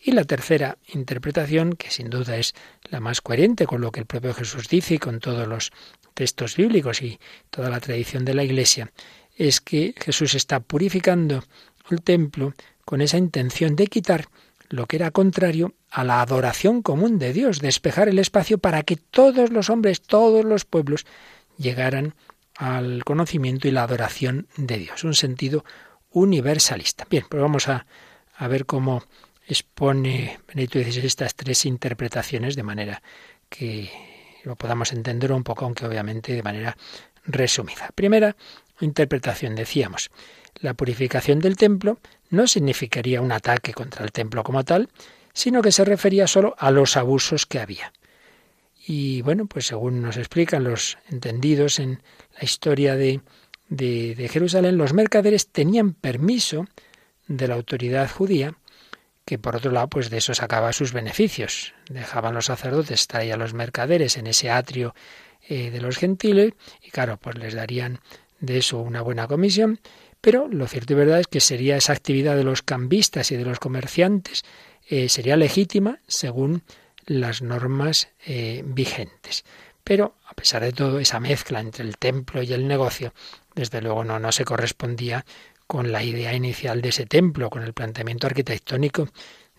[0.05, 2.55] Y la tercera interpretación, que sin duda es
[2.91, 5.71] la más coherente con lo que el propio Jesús dice y con todos los
[6.15, 8.91] textos bíblicos y toda la tradición de la Iglesia,
[9.37, 11.43] es que Jesús está purificando
[11.91, 14.27] el templo con esa intención de quitar
[14.69, 18.97] lo que era contrario a la adoración común de Dios, despejar el espacio para que
[18.97, 21.05] todos los hombres, todos los pueblos
[21.59, 22.15] llegaran
[22.57, 25.65] al conocimiento y la adoración de Dios, un sentido
[26.11, 27.07] universalista.
[27.09, 27.87] Bien, pues vamos a,
[28.37, 29.03] a ver cómo
[29.47, 33.03] expone Benedicto XVI estas tres interpretaciones de manera
[33.49, 33.91] que
[34.45, 36.77] lo podamos entender un poco, aunque obviamente de manera
[37.25, 37.91] resumida.
[37.95, 38.37] Primera
[38.85, 40.11] interpretación, decíamos,
[40.61, 41.99] la purificación del templo
[42.31, 44.89] no significaría un ataque contra el templo como tal,
[45.33, 47.93] sino que se refería solo a los abusos que había.
[48.87, 52.03] Y bueno, pues según nos explican los entendidos en
[52.37, 53.21] la historia de,
[53.69, 56.67] de, de Jerusalén, los mercaderes tenían permiso
[57.29, 58.57] de la autoridad judía
[59.25, 61.75] que por otro lado, pues de eso sacaba sus beneficios.
[61.89, 64.95] Dejaban los sacerdotes estar a los mercaderes en ese atrio
[65.49, 68.01] eh, de los gentiles y claro, pues les darían
[68.43, 69.81] de eso una buena comisión,
[70.21, 73.45] pero lo cierto y verdad es que sería esa actividad de los cambistas y de
[73.45, 74.45] los comerciantes
[74.89, 76.63] eh, sería legítima según
[77.07, 79.45] las normas eh, vigentes.
[79.85, 83.13] Pero, a pesar de todo, esa mezcla entre el templo y el negocio,
[83.55, 85.25] desde luego no, no se correspondía
[85.67, 89.09] con la idea inicial de ese templo, con el planteamiento arquitectónico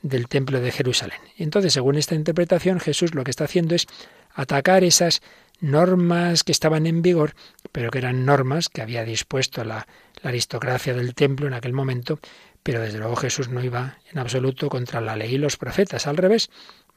[0.01, 1.19] del templo de Jerusalén.
[1.37, 3.87] Entonces, según esta interpretación, Jesús lo que está haciendo es
[4.33, 5.21] atacar esas
[5.63, 7.35] normas que estaban en vigor,
[7.71, 9.87] pero que eran normas que había dispuesto la,
[10.21, 12.19] aristocracia del templo en aquel momento,
[12.63, 16.15] pero desde luego Jesús no iba en absoluto contra la ley y los profetas, al
[16.15, 16.49] revés,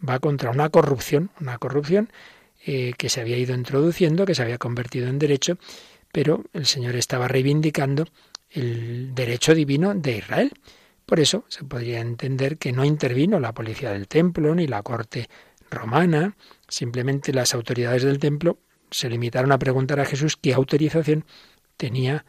[0.09, 2.09] va contra una corrupción, una corrupción
[2.65, 5.59] eh, que se había ido introduciendo, que se había convertido en derecho,
[6.13, 8.07] pero el Señor estaba reivindicando
[8.51, 10.53] el derecho divino de Israel.
[11.05, 15.29] Por eso se podría entender que no intervino la policía del templo ni la corte
[15.71, 16.37] romana,
[16.69, 18.59] simplemente las autoridades del templo
[18.91, 21.25] se limitaron a preguntar a Jesús qué autorización
[21.77, 22.25] tenía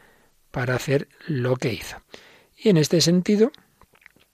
[0.50, 2.02] para hacer lo que hizo.
[2.56, 3.52] Y en este sentido,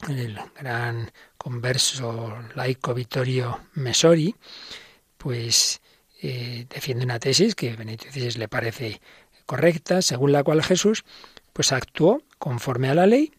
[0.09, 4.35] el gran converso laico Vittorio Mesori,
[5.19, 5.81] pues
[6.23, 9.01] eh, defiende una tesis que Benedicto le parece
[9.47, 11.05] correcta, según la cual Jesús
[11.53, 13.33] pues actuó conforme a la ley,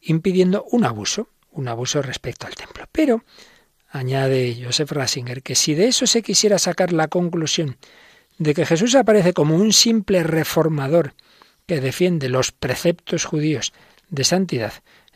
[0.00, 2.84] impidiendo un abuso, un abuso respecto al templo.
[2.90, 3.24] Pero
[3.94, 7.76] añade Joseph Rasinger que si de eso se quisiera sacar la conclusión
[8.38, 11.14] de que Jesús aparece como un simple reformador
[11.66, 13.72] que defiende los preceptos judíos
[14.08, 14.72] de santidad,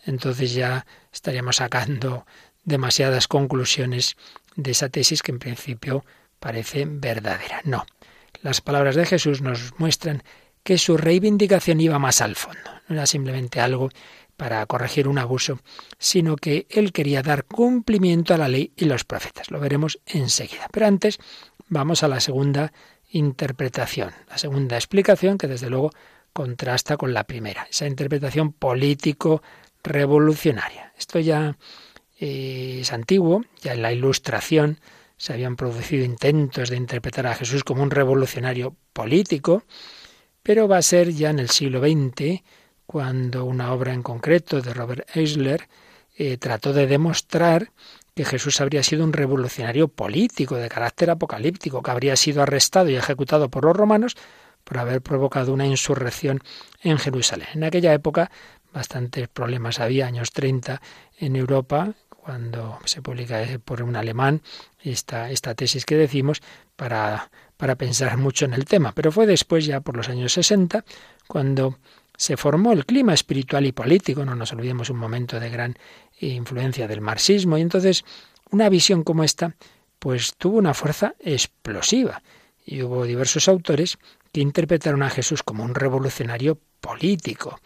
[0.07, 2.25] entonces ya estaríamos sacando
[2.65, 4.17] demasiadas conclusiones
[4.55, 6.05] de esa tesis que en principio
[6.39, 7.61] parece verdadera.
[7.65, 7.85] No,
[8.43, 10.23] las palabras de Jesús nos muestran
[10.63, 13.91] que su reivindicación iba más al fondo, no era simplemente algo
[14.39, 15.59] para corregir un abuso,
[15.99, 19.51] sino que él quería dar cumplimiento a la ley y los profetas.
[19.51, 20.69] Lo veremos enseguida.
[20.73, 21.19] Pero antes
[21.69, 22.73] vamos a la segunda
[23.11, 25.91] interpretación, la segunda explicación que desde luego
[26.33, 29.43] contrasta con la primera, esa interpretación político
[29.83, 30.93] revolucionaria.
[30.97, 31.59] Esto ya
[32.21, 34.79] eh, es antiguo, ya en la Ilustración
[35.17, 39.65] se habían producido intentos de interpretar a Jesús como un revolucionario político,
[40.45, 42.45] pero va a ser ya en el siglo XX
[42.89, 45.69] cuando una obra en concreto de Robert Eisler
[46.17, 47.71] eh, trató de demostrar
[48.15, 52.97] que Jesús habría sido un revolucionario político de carácter apocalíptico, que habría sido arrestado y
[52.97, 54.17] ejecutado por los romanos
[54.65, 56.41] por haber provocado una insurrección
[56.83, 57.49] en Jerusalén.
[57.53, 58.31] En aquella época
[58.73, 60.81] bastantes problemas había, años 30,
[61.19, 64.41] en Europa, cuando se publica por un alemán
[64.83, 66.41] esta, esta tesis que decimos,
[66.75, 68.93] para, para pensar mucho en el tema.
[68.93, 70.87] Pero fue después, ya por los años 60,
[71.27, 71.77] cuando
[72.19, 75.79] se formó el clima espiritual y político, no nos olvidemos un momento de gran
[76.19, 78.05] influencia del marxismo, y entonces
[78.51, 79.55] una visión como esta,
[80.01, 82.21] pues tuvo una fuerza explosiva.
[82.67, 83.99] Y hubo diversos autores
[84.33, 87.61] que interpretaron a Jesús como un revolucionario político.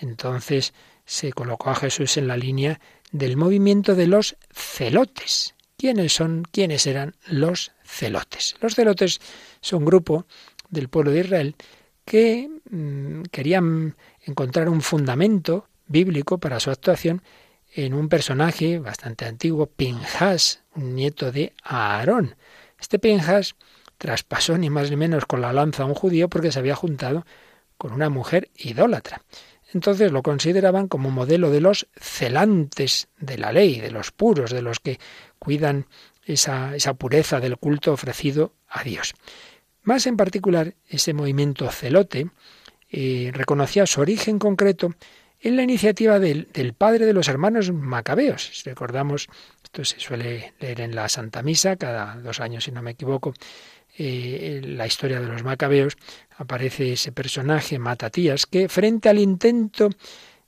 [0.00, 0.74] Entonces
[1.04, 2.80] se colocó a Jesús en la línea
[3.10, 5.56] del movimiento de los celotes.
[5.76, 6.44] ¿Quiénes son?
[6.52, 8.54] ¿Quiénes eran los celotes?
[8.60, 9.20] Los celotes
[9.60, 10.26] son un grupo
[10.70, 11.56] del pueblo de Israel
[12.04, 17.22] que mm, querían encontrar un fundamento bíblico para su actuación
[17.72, 22.36] en un personaje bastante antiguo, Pinjas, un nieto de Aarón.
[22.78, 23.56] Este Pinjas
[23.98, 27.26] traspasó ni más ni menos con la lanza a un judío porque se había juntado
[27.76, 29.22] con una mujer idólatra.
[29.74, 34.62] Entonces lo consideraban como modelo de los celantes de la ley, de los puros, de
[34.62, 34.98] los que
[35.38, 35.86] cuidan
[36.24, 39.14] esa, esa pureza del culto ofrecido a Dios.
[39.82, 42.30] Más en particular, ese movimiento celote
[42.90, 44.94] eh, reconocía su origen concreto
[45.40, 48.50] en la iniciativa del, padre de los hermanos macabeos.
[48.52, 49.28] Si recordamos,
[49.62, 53.34] esto se suele leer en la Santa Misa cada dos años, si no me equivoco,
[53.96, 55.96] eh, la historia de los macabeos,
[56.36, 59.90] aparece ese personaje, Matatías, que frente al intento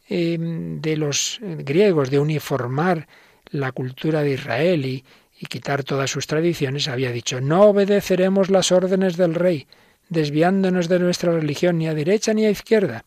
[0.09, 3.07] eh, de los griegos de uniformar
[3.51, 5.05] la cultura de Israel y
[5.47, 9.67] quitar todas sus tradiciones, había dicho, no obedeceremos las órdenes del rey,
[10.11, 13.05] desviándonos de nuestra religión ni a derecha ni a izquierda.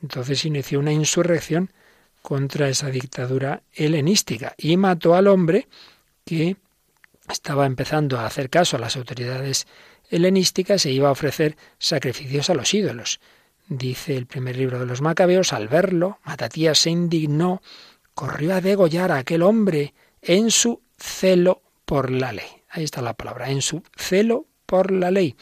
[0.00, 1.72] Entonces inició una insurrección
[2.20, 5.66] contra esa dictadura helenística y mató al hombre
[6.24, 6.56] que
[7.28, 9.66] estaba empezando a hacer caso a las autoridades
[10.10, 13.20] helenísticas e iba a ofrecer sacrificios a los ídolos.
[13.68, 17.62] Dice el primer libro de los Macabeos, al verlo, Matatías se indignó,
[18.14, 22.46] corrió a degollar a aquel hombre en su celo por la ley.
[22.68, 25.36] Ahí está la palabra, en su celo por la ley.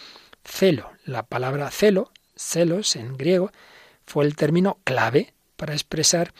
[0.44, 3.52] Celo, la palabra celo, celos en griego,
[4.06, 6.32] fue el término clave para expresar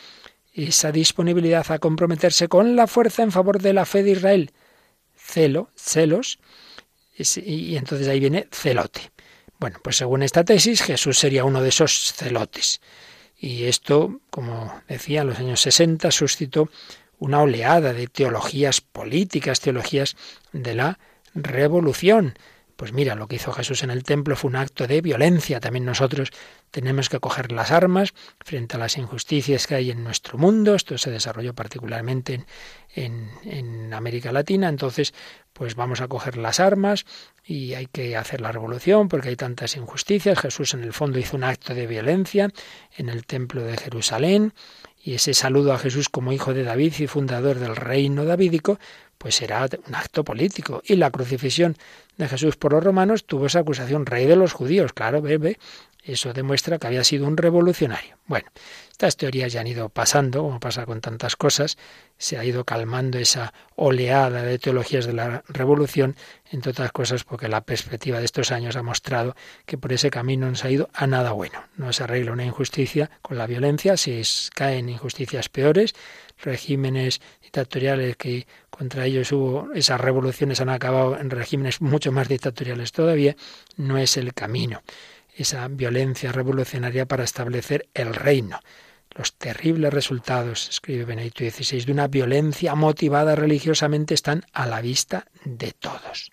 [0.53, 4.51] esa disponibilidad a comprometerse con la fuerza en favor de la fe de Israel.
[5.15, 6.39] Celo, celos,
[7.17, 9.11] y entonces ahí viene celote.
[9.59, 12.81] Bueno, pues según esta tesis, Jesús sería uno de esos celotes.
[13.37, 16.69] Y esto, como decía, en los años 60 suscitó
[17.19, 20.15] una oleada de teologías políticas, teologías
[20.51, 20.99] de la
[21.35, 22.33] revolución.
[22.81, 25.59] Pues mira, lo que hizo Jesús en el templo fue un acto de violencia.
[25.59, 26.31] También nosotros
[26.71, 30.73] tenemos que coger las armas frente a las injusticias que hay en nuestro mundo.
[30.73, 32.43] Esto se desarrolló particularmente
[32.95, 34.67] en, en, América Latina.
[34.67, 35.13] Entonces,
[35.53, 37.05] pues vamos a coger las armas
[37.45, 40.39] y hay que hacer la revolución porque hay tantas injusticias.
[40.39, 42.49] Jesús en el fondo hizo un acto de violencia
[42.97, 44.55] en el templo de Jerusalén
[45.03, 48.79] y ese saludo a Jesús como hijo de David y fundador del reino davídico,
[49.21, 50.81] pues será un acto político.
[50.83, 51.77] Y la crucifixión
[52.17, 54.93] de Jesús por los romanos tuvo esa acusación, rey de los judíos.
[54.93, 55.59] Claro, bebe,
[56.03, 58.17] eso demuestra que había sido un revolucionario.
[58.25, 58.47] Bueno,
[58.91, 61.77] estas teorías ya han ido pasando, como pasa con tantas cosas,
[62.17, 66.15] se ha ido calmando esa oleada de teologías de la revolución,
[66.49, 69.35] entre otras cosas porque la perspectiva de estos años ha mostrado
[69.67, 71.63] que por ese camino no se ha ido a nada bueno.
[71.77, 74.23] No se arregla una injusticia con la violencia, se
[74.55, 75.93] caen injusticias peores,
[76.43, 77.21] regímenes
[77.51, 83.35] dictatoriales que contra ellos hubo, esas revoluciones han acabado en regímenes mucho más dictatoriales todavía,
[83.75, 84.81] no es el camino
[85.35, 88.59] esa violencia revolucionaria para establecer el reino.
[89.11, 95.25] Los terribles resultados, escribe Benedicto XVI, de una violencia motivada religiosamente están a la vista
[95.43, 96.31] de todos.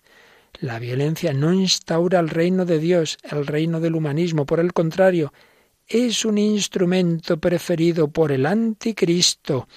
[0.61, 5.33] La violencia no instaura el reino de Dios, el reino del humanismo, por el contrario,
[5.87, 9.67] es un instrumento preferido por el anticristo,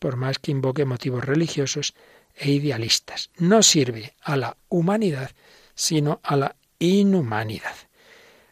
[0.00, 1.94] por más que invoque motivos religiosos
[2.34, 3.30] e idealistas.
[3.36, 5.30] No sirve a la humanidad,
[5.76, 7.76] sino a la inhumanidad.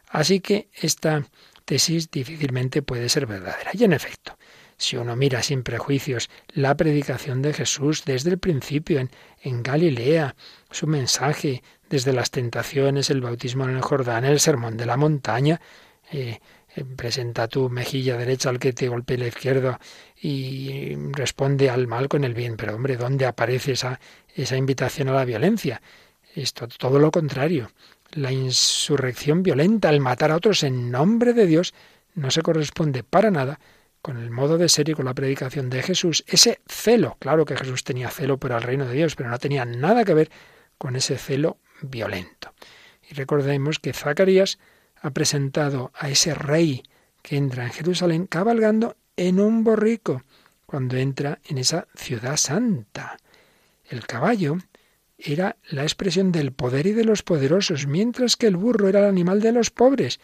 [0.08, 1.26] Así que esta
[1.64, 3.72] tesis difícilmente puede ser verdadera.
[3.74, 4.38] Y en efecto,
[4.76, 9.06] si uno mira sin prejuicios la predicación de Jesús desde el principio
[9.42, 10.36] en, Galilea,
[10.70, 15.60] su mensaje desde las tentaciones, el bautismo en el Jordán, el sermón de la montaña,
[16.12, 16.40] eh,
[16.96, 19.80] presenta tu mejilla derecha al que te golpee la izquierda
[20.20, 22.56] y responde al mal con el bien.
[22.56, 24.00] Pero hombre, ¿dónde aparece esa,
[24.34, 25.82] esa invitación a la violencia?
[26.34, 27.70] Esto todo lo contrario
[28.12, 31.74] la insurrección violenta, el matar a otros en nombre de Dios,
[32.14, 33.60] no se corresponde para nada
[34.02, 36.24] con el modo de ser y con la predicación de Jesús.
[36.26, 39.64] Ese celo, claro que Jesús tenía celo por el reino de Dios, pero no tenía
[39.64, 40.30] nada que ver
[40.78, 42.52] con ese celo violento.
[43.10, 44.58] Y recordemos que Zacarías
[45.00, 46.82] ha presentado a ese rey
[47.22, 50.22] que entra en Jerusalén cabalgando en un borrico
[50.66, 53.16] cuando entra en esa ciudad santa.
[53.88, 54.58] El caballo
[55.18, 59.06] era la expresión del poder y de los poderosos, mientras que el burro era el
[59.06, 60.20] animal de los pobres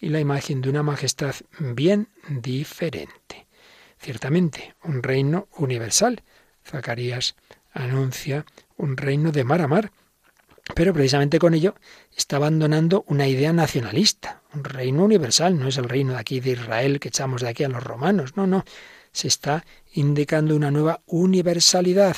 [0.00, 3.46] y la imagen de una majestad bien diferente.
[3.98, 6.22] Ciertamente, un reino universal.
[6.66, 7.36] Zacarías
[7.72, 8.44] anuncia
[8.76, 9.92] un reino de mar a mar,
[10.74, 11.74] pero precisamente con ello
[12.16, 14.42] está abandonando una idea nacionalista.
[14.54, 17.64] Un reino universal no es el reino de aquí de Israel que echamos de aquí
[17.64, 18.64] a los romanos, no, no.
[19.12, 22.16] Se está indicando una nueva universalidad,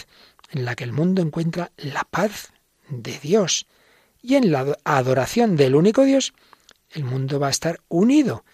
[0.50, 2.52] en la que el mundo encuentra la paz
[2.88, 3.66] de Dios.
[4.22, 6.32] Y en la adoración del único Dios,
[6.90, 8.44] el mundo va a estar unido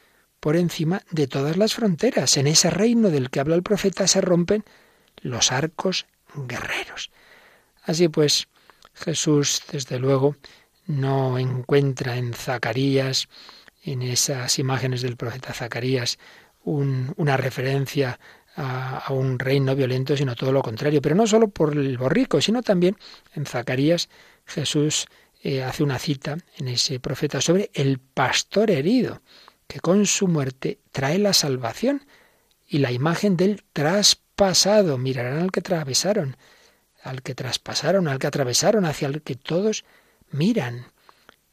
[0.41, 2.37] por encima de todas las fronteras.
[2.39, 4.65] En ese reino del que habla el profeta se rompen
[5.21, 7.11] los arcos guerreros.
[7.83, 8.49] Así pues,
[9.01, 10.37] Jesús, desde luego,
[10.87, 13.29] no encuentra en Zacarías,
[13.83, 16.19] en esas imágenes del profeta Zacarías,
[16.63, 18.21] una referencia
[18.57, 21.01] a, un reino violento, sino todo lo contrario.
[21.01, 22.97] Pero no solo por el borrico, sino también
[23.35, 24.09] en Zacarías
[24.45, 25.07] Jesús
[25.43, 29.23] eh, hace una cita en ese profeta sobre el pastor herido,
[29.67, 32.07] que con su muerte trae la salvación
[32.67, 34.99] y la imagen del traspasado.
[34.99, 36.37] Mirarán al que atravesaron,
[37.03, 39.85] al que traspasaron, al que atravesaron, hacia el que todos
[40.31, 40.87] miran.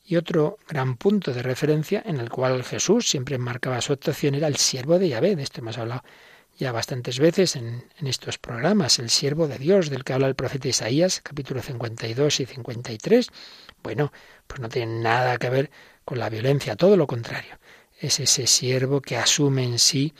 [0.05, 4.47] Y otro gran punto de referencia en el cual Jesús siempre marcaba su actuación era
[4.47, 5.35] el siervo de Yahvé.
[5.35, 6.03] De esto hemos hablado
[6.57, 10.67] ya bastantes veces en, estos programas, el siervo de Dios del que habla el profeta
[10.67, 13.27] Isaías, capítulo 52 y 53,
[13.83, 14.11] bueno,
[14.47, 15.69] pues no tiene nada que ver
[16.03, 17.59] con la violencia, todo lo contrario.
[17.99, 20.13] Es ese siervo que asume en sí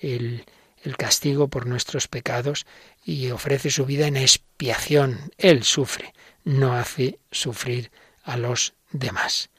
[0.00, 0.44] el,
[0.82, 2.66] el castigo por nuestros pecados
[3.04, 5.32] y ofrece su vida en expiación.
[5.38, 6.14] Él sufre,
[6.44, 7.90] no hace sufrir
[8.22, 9.50] a los demás.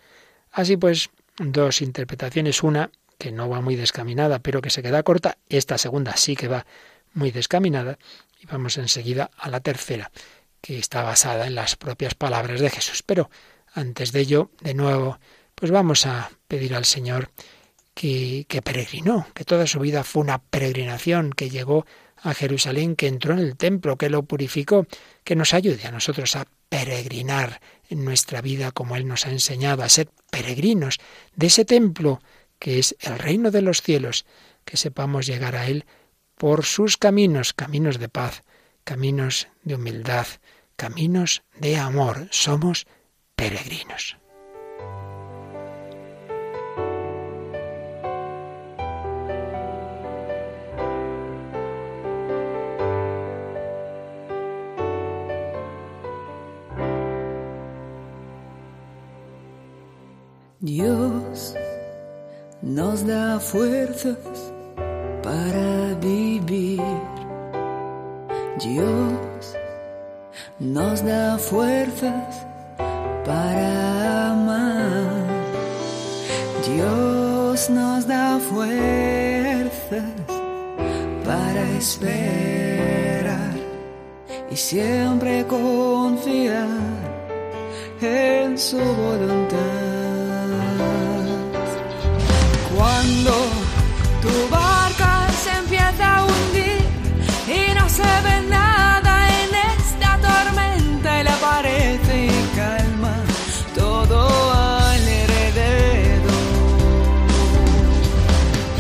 [0.51, 2.63] Así pues, dos interpretaciones.
[2.63, 5.37] Una, que no va muy descaminada, pero que se queda corta.
[5.49, 6.65] Esta segunda sí que va
[7.13, 7.99] muy descaminada.
[8.39, 10.11] Y vamos enseguida a la tercera,
[10.61, 13.03] que está basada en las propias palabras de Jesús.
[13.03, 13.29] Pero
[13.73, 15.19] antes de ello, de nuevo,
[15.55, 17.29] pues vamos a pedir al Señor
[17.99, 21.85] que, peregrinó, que toda su vida fue una peregrinación, que llegó
[22.15, 24.87] a Jerusalén, que entró en el templo, que lo purificó,
[25.25, 29.83] que nos ayude a nosotros a peregrinar en nuestra vida como Él nos ha enseñado,
[29.83, 30.99] a ser peregrinos
[31.35, 32.21] de ese templo
[32.57, 34.25] que es el reino de los cielos,
[34.63, 35.83] que sepamos llegar a Él
[36.35, 38.43] por sus caminos, caminos de paz,
[38.85, 40.27] caminos de humildad,
[40.77, 42.29] caminos de amor.
[42.31, 42.87] Somos
[43.35, 44.15] peregrinos.
[60.61, 61.55] Dios
[62.61, 64.17] nos da fuerzas
[65.23, 66.81] para vivir.
[68.59, 69.55] Dios
[70.59, 72.45] nos da fuerzas
[73.25, 75.27] para amar.
[76.67, 80.03] Dios nos da fuerzas
[81.23, 83.55] para esperar
[84.51, 86.67] y siempre confiar
[88.01, 89.98] en su voluntad.
[94.21, 96.81] Tu barca se empieza a hundir
[97.47, 103.15] y no se ve nada en esta tormenta y le aparece calma
[103.73, 105.39] todo alrededor.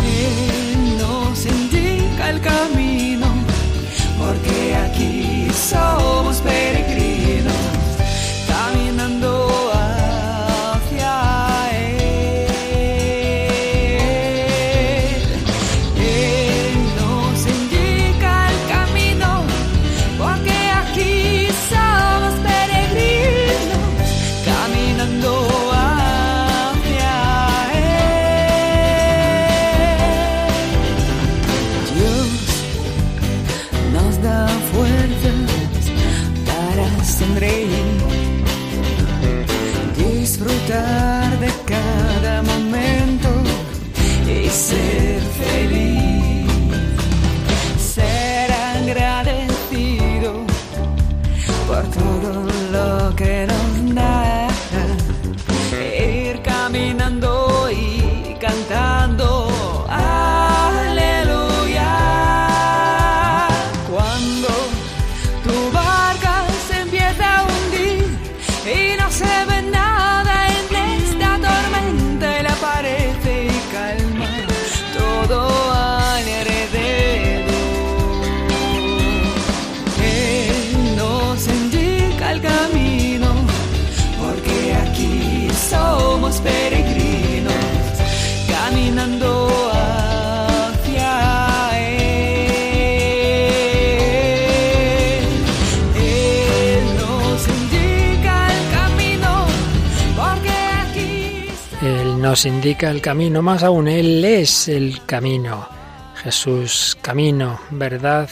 [0.03, 3.27] Él nos indica el camino
[4.17, 6.08] porque aquí soy.
[102.39, 105.67] Nos indica el camino, más aún, Él es el camino.
[106.15, 108.29] Jesús, camino, verdad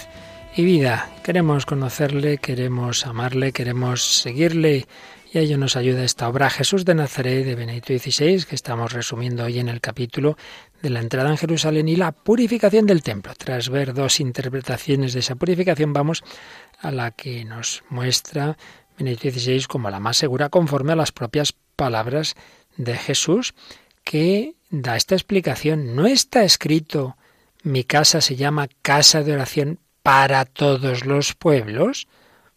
[0.56, 1.10] y vida.
[1.24, 4.88] Queremos conocerle, queremos amarle, queremos seguirle.
[5.34, 8.94] Y a ello nos ayuda esta obra Jesús de Nazaret de Benedicto XVI, que estamos
[8.94, 10.38] resumiendo hoy en el capítulo
[10.82, 13.34] de la entrada en Jerusalén y la purificación del templo.
[13.38, 16.24] Tras ver dos interpretaciones de esa purificación, vamos
[16.80, 18.58] a la que nos muestra
[18.98, 22.36] Benedicto XVI como la más segura conforme a las propias palabras
[22.78, 23.54] de Jesús,
[24.10, 25.96] que da esta explicación.
[25.96, 27.18] No está escrito
[27.64, 32.08] mi casa se llama casa de oración para todos los pueblos.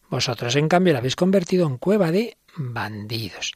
[0.08, 3.54] Vosotros, en cambio, la habéis convertido en cueva de bandidos.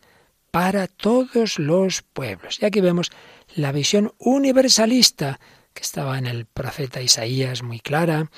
[0.50, 2.58] Para todos los pueblos.
[2.60, 3.12] Y aquí vemos
[3.54, 5.38] la visión universalista
[5.72, 8.30] que estaba en el profeta Isaías muy clara,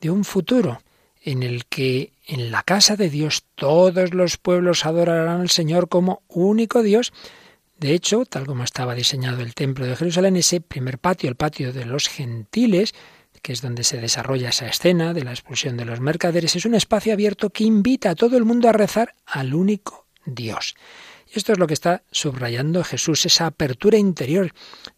[0.00, 0.80] de un futuro
[1.22, 6.22] en el que en la casa de Dios todos los pueblos adorarán al Señor como
[6.28, 7.12] único Dios.
[7.78, 11.72] De hecho, tal como estaba diseñado el templo de Jerusalén, ese primer patio, el patio
[11.72, 12.94] de los gentiles,
[13.42, 16.74] que es donde se desarrolla esa escena de la expulsión de los mercaderes, es un
[16.74, 20.74] espacio abierto que invita a todo el mundo a rezar al único Dios.
[21.32, 24.52] Y esto es lo que está subrayando Jesús, esa apertura interior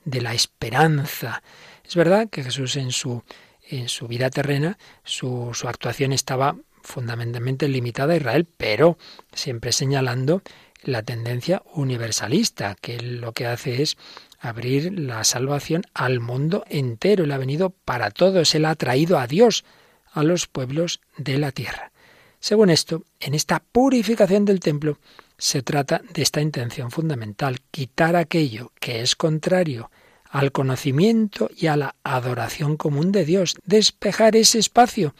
[0.04, 1.42] de la esperanza.
[1.84, 3.24] Es verdad que Jesús en su,
[3.68, 8.98] en su vida terrena, su, su actuación estaba fundamentalmente limitada a Israel, pero
[9.32, 10.42] siempre señalando
[10.82, 13.96] la tendencia universalista, que lo que hace es
[14.38, 17.24] abrir la salvación al mundo entero.
[17.24, 19.64] Él ha venido para todos, él ha traído a Dios
[20.12, 21.92] a los pueblos de la tierra.
[22.40, 24.98] Según esto, en esta purificación del templo
[25.38, 29.90] se trata de esta intención fundamental, quitar aquello que es contrario
[30.30, 35.14] al conocimiento y a la adoración común de Dios, despejar ese espacio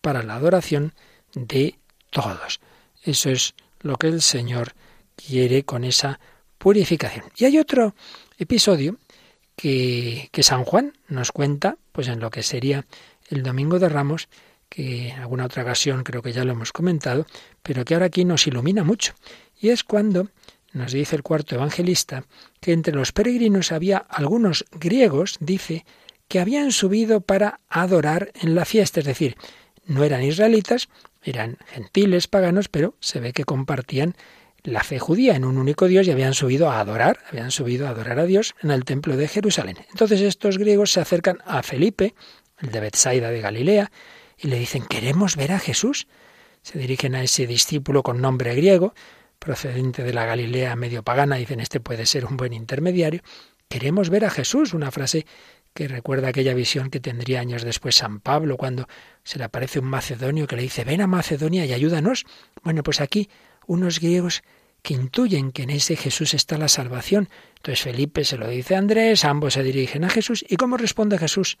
[0.00, 0.92] para la adoración
[1.34, 1.78] de
[2.10, 2.60] todos.
[3.02, 4.74] Eso es lo que el Señor
[5.20, 6.20] quiere con esa
[6.58, 7.24] purificación.
[7.36, 7.94] Y hay otro
[8.38, 8.96] episodio
[9.56, 12.86] que, que, San Juan nos cuenta, pues en lo que sería
[13.28, 14.28] el Domingo de Ramos,
[14.68, 17.26] que en alguna otra ocasión creo que ya lo hemos comentado,
[17.62, 19.14] pero que ahora aquí nos ilumina mucho.
[19.60, 20.28] Y es cuando
[20.72, 22.24] nos dice el cuarto evangelista
[22.60, 25.84] que entre los peregrinos había algunos griegos, dice,
[26.28, 29.36] que habían subido para adorar en la fiesta, es decir,
[29.84, 30.88] no eran israelitas,
[31.22, 34.14] eran gentiles, paganos, pero se ve que compartían
[34.64, 37.90] la fe judía en un único Dios y habían subido a adorar, habían subido a
[37.90, 39.76] adorar a Dios en el templo de Jerusalén.
[39.90, 42.14] Entonces estos griegos se acercan a Felipe,
[42.58, 43.90] el de Bethsaida de Galilea,
[44.38, 46.06] y le dicen, queremos ver a Jesús.
[46.62, 48.94] Se dirigen a ese discípulo con nombre griego,
[49.38, 53.22] procedente de la Galilea medio pagana, dicen, este puede ser un buen intermediario.
[53.68, 55.26] Queremos ver a Jesús, una frase
[55.72, 58.88] que recuerda aquella visión que tendría años después San Pablo, cuando
[59.22, 62.26] se le aparece un macedonio que le dice, ven a Macedonia y ayúdanos.
[62.62, 63.30] Bueno, pues aquí
[63.70, 64.42] unos griegos
[64.82, 67.28] que intuyen que en ese Jesús está la salvación.
[67.54, 70.44] Entonces Felipe se lo dice a Andrés, ambos se dirigen a Jesús.
[70.48, 71.56] ¿Y cómo responde Jesús?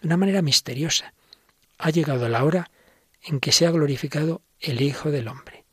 [0.00, 1.14] De una manera misteriosa.
[1.78, 2.72] Ha llegado la hora
[3.22, 5.64] en que se ha glorificado el Hijo del Hombre.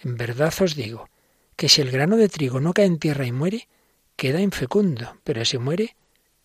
[0.00, 1.08] En verdad os digo
[1.56, 3.66] que si el grano de trigo no cae en tierra y muere,
[4.14, 5.96] queda infecundo, pero si muere,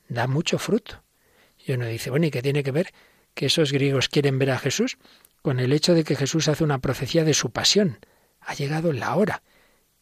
[0.08, 1.04] da mucho fruto.
[1.64, 2.92] Y uno dice, bueno, ¿y qué tiene que ver
[3.36, 4.98] que esos griegos quieren ver a Jesús
[5.44, 8.00] con el hecho de que Jesús hace una profecía de su pasión?
[8.42, 9.42] Ha llegado la hora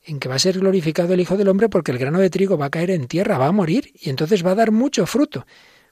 [0.04, 2.58] en que va a ser glorificado el Hijo del Hombre porque el grano de trigo
[2.58, 5.46] va a caer en tierra, va a morir y entonces va a dar mucho fruto.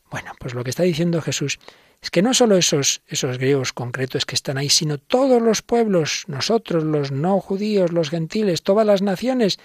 [0.10, 1.60] Bueno, pues lo que está diciendo Jesús
[2.02, 6.24] es que no solo esos, esos griegos concretos que están ahí, sino todos los pueblos,
[6.28, 9.60] nosotros, los no judíos, los gentiles, todas las naciones,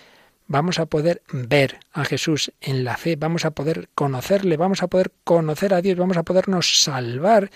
[0.46, 4.88] vamos a poder ver a Jesús en la fe, vamos a poder conocerle, vamos a
[4.88, 7.50] poder conocer a Dios, vamos a podernos salvar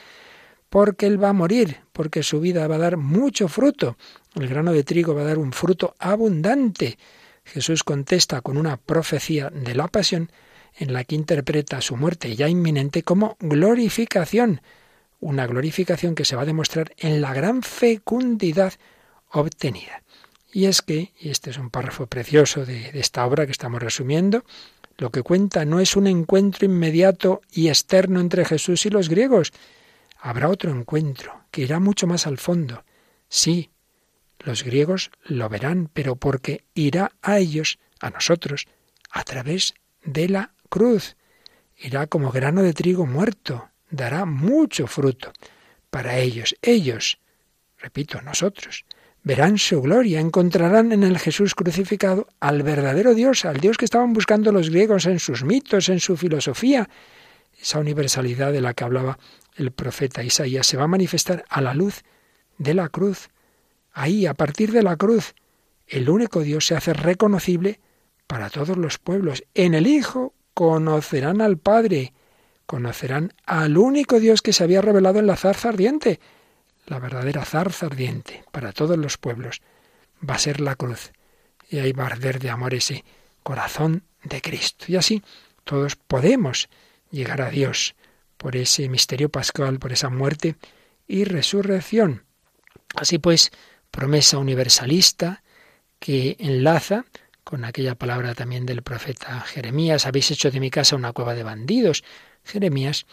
[0.69, 3.97] porque él va a morir, porque su vida va a dar mucho fruto.
[4.35, 6.99] El grano de trigo va a dar un fruto abundante.
[7.45, 10.31] Jesús contesta con una profecía de la pasión
[10.79, 14.61] en la que interpreta su muerte ya inminente como glorificación,
[15.21, 18.75] una glorificación que se va a demostrar en la gran fecundidad
[19.31, 20.03] obtenida.
[20.53, 24.45] Y es que, y este es un párrafo precioso de, esta obra que estamos resumiendo,
[24.99, 29.53] lo que cuenta no es un encuentro inmediato y externo entre Jesús y los griegos.
[30.19, 32.85] Habrá otro encuentro que irá mucho más al fondo.
[33.29, 33.71] Sí,
[34.41, 38.67] los griegos lo verán, pero porque irá a ellos, a nosotros,
[39.11, 41.17] a través de la cruz.
[41.77, 45.33] Irá como grano de trigo muerto, dará mucho fruto
[45.91, 46.57] para ellos.
[46.63, 47.19] Ellos,
[47.79, 48.85] repito, nosotros,
[49.23, 54.13] verán su gloria, encontrarán en el Jesús crucificado al verdadero Dios, al Dios que estaban
[54.13, 56.89] buscando los griegos en sus mitos, en su filosofía.
[57.61, 59.19] Esa universalidad de la que hablaba
[59.57, 62.03] el profeta Isaías se va a manifestar a la luz
[62.59, 63.29] de la cruz.
[63.93, 65.35] Ahí, a partir de la cruz,
[65.87, 67.81] el único Dios se hace reconocible
[68.27, 69.45] para todos los pueblos.
[69.55, 72.13] En el Hijo conocerán al Padre,
[72.67, 76.21] conocerán al único Dios que se había revelado en la zarza ardiente,
[76.87, 79.63] la verdadera zarza ardiente para todos los pueblos.
[80.29, 81.13] Va a ser la cruz.
[81.69, 83.05] Y ahí va a arder de amor ese
[83.43, 84.87] corazón de Cristo.
[84.89, 85.23] Y así
[85.65, 86.69] todos podemos
[87.11, 87.95] llegar a Dios
[88.47, 90.55] por ese misterio pascual, por esa muerte
[91.09, 92.27] y resurrección.
[92.95, 93.51] Así pues,
[93.91, 95.43] promesa universalista
[95.99, 97.07] que enlaza
[97.43, 101.43] con aquella palabra también del profeta Jeremías, habéis hecho de mi casa una cueva de
[101.43, 102.05] bandidos.
[102.45, 103.07] Jeremías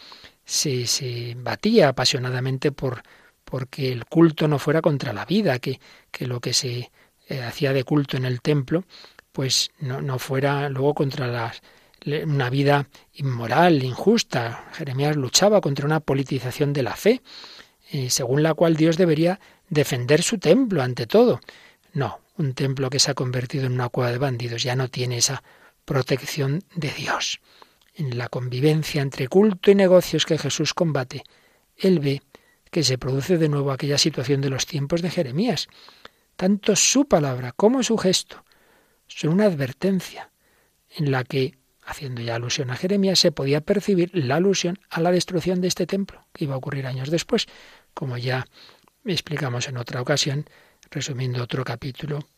[0.44, 3.02] se, se batía apasionadamente por
[3.44, 5.80] porque el culto no fuera contra la vida, que,
[6.12, 6.92] que lo que se
[7.28, 8.84] eh, hacía de culto en el templo,
[9.32, 11.60] pues no, no fuera luego contra las
[12.06, 14.70] una vida inmoral, injusta.
[14.72, 17.22] Jeremías luchaba contra una politización de la fe,
[17.90, 21.40] eh, según la cual Dios debería defender su templo ante todo.
[21.92, 25.18] No, un templo que se ha convertido en una cueva de bandidos ya no tiene
[25.18, 25.42] esa
[25.84, 27.40] protección de Dios.
[27.94, 31.22] En la convivencia entre culto y negocios que Jesús combate,
[31.76, 32.22] Él ve
[32.70, 35.68] que se produce de nuevo aquella situación de los tiempos de Jeremías.
[36.36, 38.44] Tanto su palabra como su gesto
[39.06, 40.32] son una advertencia
[40.96, 45.10] en la que haciendo ya alusión a Jeremías, se podía percibir la alusión a la
[45.10, 47.46] destrucción de este templo, que iba a ocurrir años después,
[47.92, 48.46] como ya
[49.04, 50.46] explicamos en otra ocasión,
[50.90, 52.28] resumiendo otro capítulo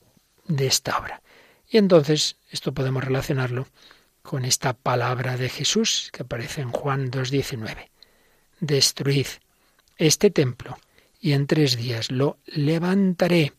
[0.46, 1.22] de esta obra.
[1.68, 3.66] Y entonces esto podemos relacionarlo
[4.22, 7.88] con esta palabra de Jesús que aparece en Juan 2.19.
[8.60, 9.26] Destruid
[9.96, 10.78] este templo
[11.20, 13.52] y en tres días lo levantaré.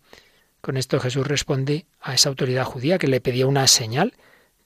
[0.61, 4.13] Con esto Jesús responde a esa autoridad judía que le pedía una señal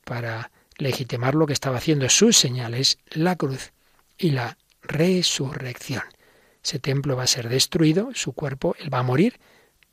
[0.03, 0.51] para
[0.81, 2.09] legitimar lo que estaba haciendo.
[2.09, 3.71] Sus señales, la cruz
[4.17, 6.03] y la resurrección.
[6.63, 9.39] Ese templo va a ser destruido, su cuerpo, él va a morir,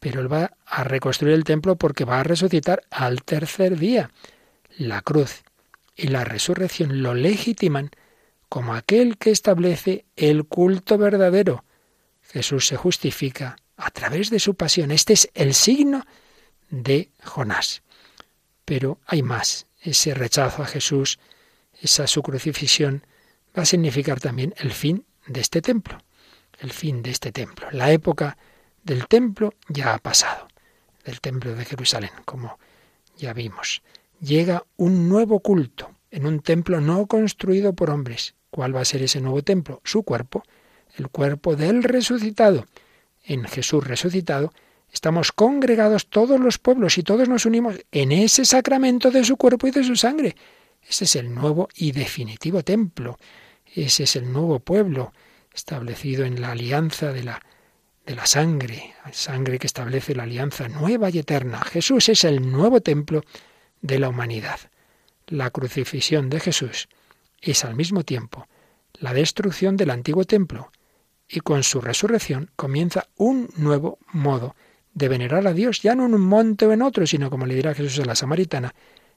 [0.01, 4.11] pero él va a reconstruir el templo porque va a resucitar al tercer día.
[4.76, 5.43] La cruz
[5.97, 7.91] y la resurrección lo legitiman
[8.49, 11.64] como aquel que establece el culto verdadero.
[12.22, 14.91] Jesús se justifica a través de su pasión.
[14.91, 16.05] Este es el signo
[16.70, 17.82] de Jonás.
[18.64, 21.18] Pero hay más ese rechazo a Jesús,
[21.80, 23.05] esa su crucifixión,
[23.57, 25.99] va a significar también el fin de este templo,
[26.61, 27.68] el fin de este templo.
[27.72, 28.36] La época
[28.82, 30.49] del templo ya ha pasado,
[31.05, 32.59] del templo de Jerusalén, como
[33.16, 33.82] ya vimos.
[34.20, 38.34] Llega un nuevo culto en un templo no construido por hombres.
[38.51, 39.80] ¿Cuál va a ser ese nuevo templo?
[39.84, 40.43] Su cuerpo,
[40.97, 42.66] el cuerpo del resucitado.
[43.24, 44.53] En Jesús resucitado
[44.93, 49.66] Estamos congregados todos los pueblos y todos nos unimos en ese sacramento de su cuerpo
[49.66, 50.34] y de su sangre.
[50.82, 53.18] Ese es el nuevo y definitivo templo.
[53.74, 55.12] Ese es el nuevo pueblo
[55.55, 57.41] establecido en la alianza de la,
[58.07, 61.61] de la sangre, sangre que establece la alianza nueva y eterna.
[61.62, 63.22] Jesús es el nuevo templo
[63.82, 64.59] de la humanidad.
[65.26, 66.89] La crucifixión de Jesús
[67.41, 68.49] es al mismo tiempo
[69.01, 70.72] la destrucción del antiguo templo
[71.28, 74.57] y con su resurrección comienza un nuevo modo
[74.99, 77.55] de venerar a Dios, ya no en un monte o en otro, sino como le
[77.55, 78.74] dirá Jesús a la samaritana,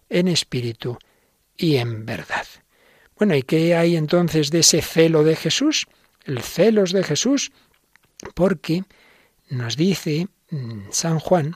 [0.10, 0.98] en espíritu
[1.58, 2.46] y en verdad.
[3.18, 5.88] Bueno, ¿y qué hay entonces de ese celo de Jesús?
[6.24, 7.52] El celos de Jesús,
[8.36, 8.84] porque
[9.50, 11.56] nos dice mm, San Juan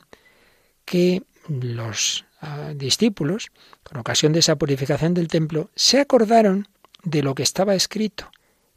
[0.84, 3.52] que los ah, discípulos,
[3.84, 6.68] con ocasión de esa purificación del templo, se acordaron
[7.04, 8.30] de lo que estaba escrito.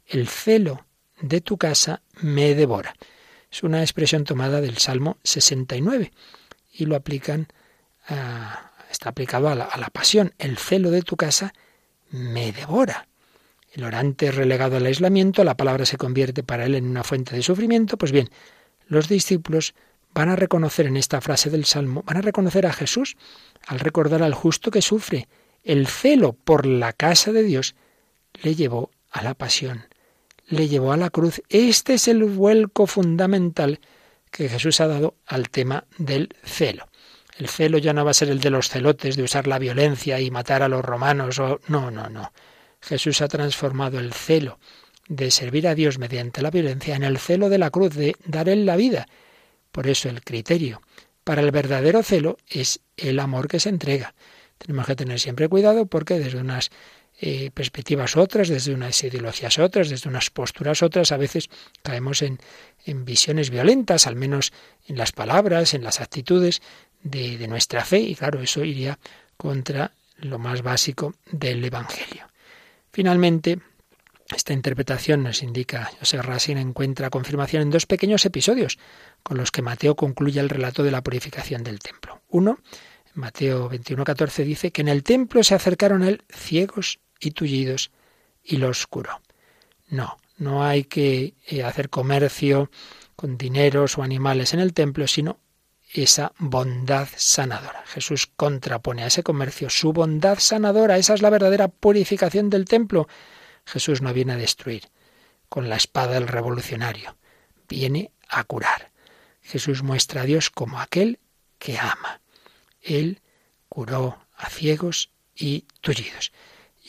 [0.06, 0.86] El celo
[1.20, 2.94] de tu casa me devora.
[3.50, 6.12] Es una expresión tomada del Salmo 69
[6.72, 7.48] y lo aplican,
[8.90, 10.32] está aplicado a la, a la pasión.
[10.38, 11.52] El celo de tu casa
[12.10, 13.06] me devora.
[13.72, 17.36] el orante es relegado al aislamiento, la palabra se convierte para él en una fuente
[17.36, 18.28] de sufrimiento, pues bien,
[18.88, 19.74] los discípulos
[20.12, 23.16] van a reconocer en esta frase del Salmo, van a reconocer a Jesús
[23.66, 25.28] al recordar al justo que sufre.
[25.62, 27.74] El celo por la casa de Dios
[28.42, 29.86] le llevó a la pasión,
[30.50, 31.40] le llevó a la cruz.
[31.48, 33.80] Este es el vuelco fundamental
[34.30, 36.88] que Jesús ha dado al tema del celo.
[37.38, 40.20] El celo ya no va a ser el de los celotes, de usar la violencia
[40.20, 41.40] y matar a los romanos.
[41.68, 42.32] No, no, no.
[42.82, 44.58] Jesús ha transformado el celo
[45.08, 48.48] de servir a Dios mediante la violencia en el celo de la cruz, de dar
[48.48, 49.06] Él la vida.
[49.72, 50.82] Por eso el criterio
[51.24, 54.14] para el verdadero celo es el amor que se entrega.
[54.58, 56.70] Tenemos que tener siempre cuidado porque desde unas
[57.22, 61.50] eh, perspectivas otras, desde unas ideologías otras, desde unas posturas otras, a veces
[61.82, 62.38] caemos en,
[62.86, 64.54] en visiones violentas, al menos
[64.86, 66.62] en las palabras, en las actitudes
[67.02, 68.98] de, de nuestra fe, y claro, eso iría
[69.36, 72.26] contra lo más básico del Evangelio.
[72.90, 73.58] Finalmente,
[74.34, 78.78] esta interpretación nos indica, José Racine encuentra confirmación en dos pequeños episodios
[79.22, 82.22] con los que Mateo concluye el relato de la purificación del templo.
[82.28, 82.60] Uno,
[83.12, 87.90] Mateo 21:14 dice que en el templo se acercaron a él ciegos y tullidos
[88.42, 89.20] y los curó.
[89.88, 92.70] No, no hay que eh, hacer comercio
[93.16, 95.38] con dineros o animales en el templo, sino
[95.92, 97.84] esa bondad sanadora.
[97.86, 100.96] Jesús contrapone a ese comercio su bondad sanadora.
[100.96, 103.08] Esa es la verdadera purificación del templo.
[103.66, 104.88] Jesús no viene a destruir
[105.48, 107.16] con la espada del revolucionario,
[107.68, 108.92] viene a curar.
[109.42, 111.18] Jesús muestra a Dios como aquel
[111.58, 112.20] que ama.
[112.80, 113.20] Él
[113.68, 116.32] curó a ciegos y tullidos.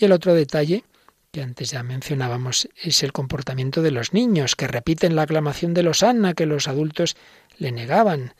[0.01, 0.83] Y el otro detalle
[1.31, 5.83] que antes ya mencionábamos es el comportamiento de los niños, que repiten la aclamación de
[5.83, 7.15] los Anna que los adultos
[7.59, 8.33] le negaban.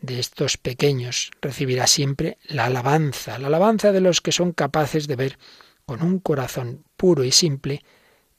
[0.00, 5.14] De estos pequeños recibirá siempre la alabanza, la alabanza de los que son capaces de
[5.14, 5.38] ver
[5.86, 7.84] con un corazón puro y simple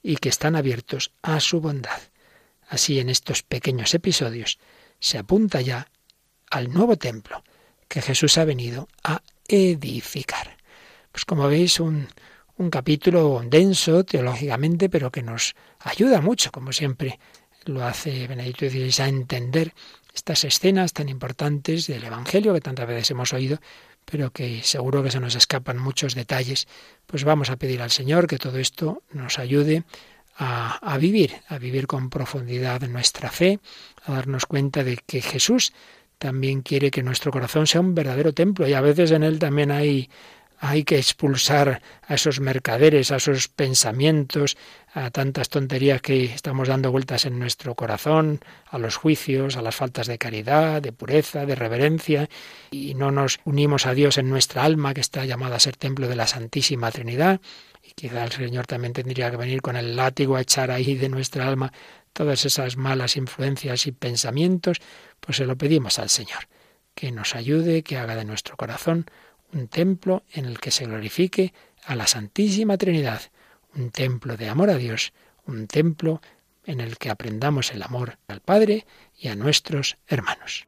[0.04, 2.02] y que están abiertos a su bondad.
[2.68, 4.60] Así en estos pequeños episodios
[5.00, 5.88] se apunta ya
[6.52, 7.42] al nuevo templo
[7.88, 10.58] que Jesús ha venido a edificar.
[11.14, 12.10] Pues como veis, un,
[12.58, 17.20] un capítulo denso teológicamente, pero que nos ayuda mucho, como siempre
[17.66, 19.74] lo hace Benedicto XVI, a entender
[20.14, 23.60] estas escenas tan importantes del Evangelio que tantas veces hemos oído,
[24.06, 26.68] pero que seguro que se nos escapan muchos detalles,
[27.06, 29.84] pues vamos a pedir al Señor que todo esto nos ayude
[30.38, 33.60] a, a vivir, a vivir con profundidad nuestra fe,
[34.06, 35.74] a darnos cuenta de que Jesús
[36.18, 38.68] también quiere que nuestro corazón sea un verdadero templo.
[38.68, 40.10] Y a veces en él también hay
[40.68, 44.57] hay que expulsar a esos mercaderes, a esos pensamientos,
[44.93, 49.76] a tantas tonterías que estamos dando vueltas en nuestro corazón, a los juicios, a las
[49.76, 52.30] faltas de caridad, de pureza, de reverencia,
[52.72, 56.07] y no nos unimos a Dios en nuestra alma, que está llamada a ser templo
[56.07, 57.41] de la Santísima Trinidad,
[57.84, 61.09] y quizá el Señor también tendría que venir con el látigo a echar ahí de
[61.09, 61.72] nuestra alma
[62.13, 64.80] todas esas malas influencias y pensamientos,
[65.20, 66.47] pues se lo pedimos al Señor,
[66.95, 69.05] que nos ayude, que haga de nuestro corazón
[69.56, 71.53] un templo en el que se glorifique
[71.86, 73.22] a la Santísima Trinidad,
[73.74, 75.14] un templo de amor a Dios,
[75.45, 76.22] un templo
[76.66, 78.86] en el que aprendamos el amor al Padre
[79.18, 80.68] y a nuestros hermanos.